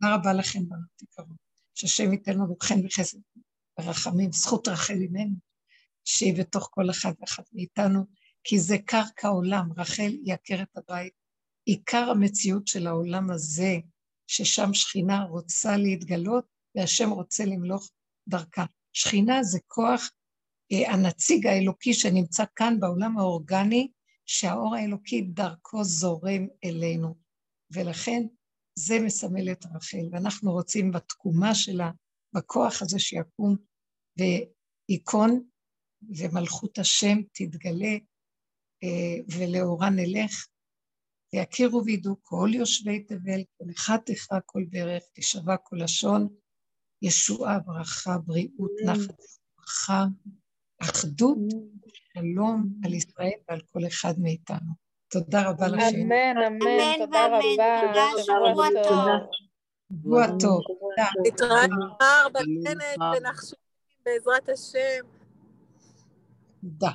[0.00, 1.36] תודה רבה לכם, בנות יקרות.
[1.74, 3.18] שהשם ייתן לנו חן וחסד
[3.80, 5.34] ורחמים, זכות רחל אימנו,
[6.04, 8.06] שהיא בתוך כל אחד ואחת מאיתנו,
[8.44, 11.12] כי זה קרקע עולם, רחל היא עקרת הבית.
[11.64, 13.76] עיקר המציאות של העולם הזה,
[14.26, 17.90] ששם שכינה רוצה להתגלות, והשם רוצה למלוך
[18.28, 18.64] דרכה.
[18.92, 20.10] שכינה זה כוח,
[20.72, 23.88] אה, הנציג האלוקי שנמצא כאן בעולם האורגני,
[24.28, 27.14] שהאור האלוקי דרכו זורם אלינו.
[27.70, 28.22] ולכן
[28.78, 31.90] זה מסמל את רחל, ואנחנו רוצים בתקומה שלה,
[32.34, 33.56] בכוח הזה שיקום
[34.18, 35.48] וייכון,
[36.18, 37.96] ומלכות השם תתגלה,
[38.82, 40.46] אה, ולאורה נלך,
[41.32, 46.28] ויכירו וידעו כל יושבי תבל, כל אחד תכרע כל ברך, תשבע כל לשון,
[47.02, 49.16] ישועה, ברכה, בריאות, נחת,
[49.58, 50.04] ברכה,
[50.82, 51.38] אחדות,
[52.14, 54.72] שלום על ישראל ועל כל אחד מאיתנו.
[55.10, 55.82] תודה רבה לכם.
[56.02, 58.22] אמן, אמן, תודה רבה.
[58.22, 59.30] שבוע טוב.
[59.92, 60.60] שבוע טוב.
[61.26, 63.58] נתראה מחר בכנס ונחשוב
[64.06, 65.06] בעזרת השם.
[66.60, 66.90] תודה.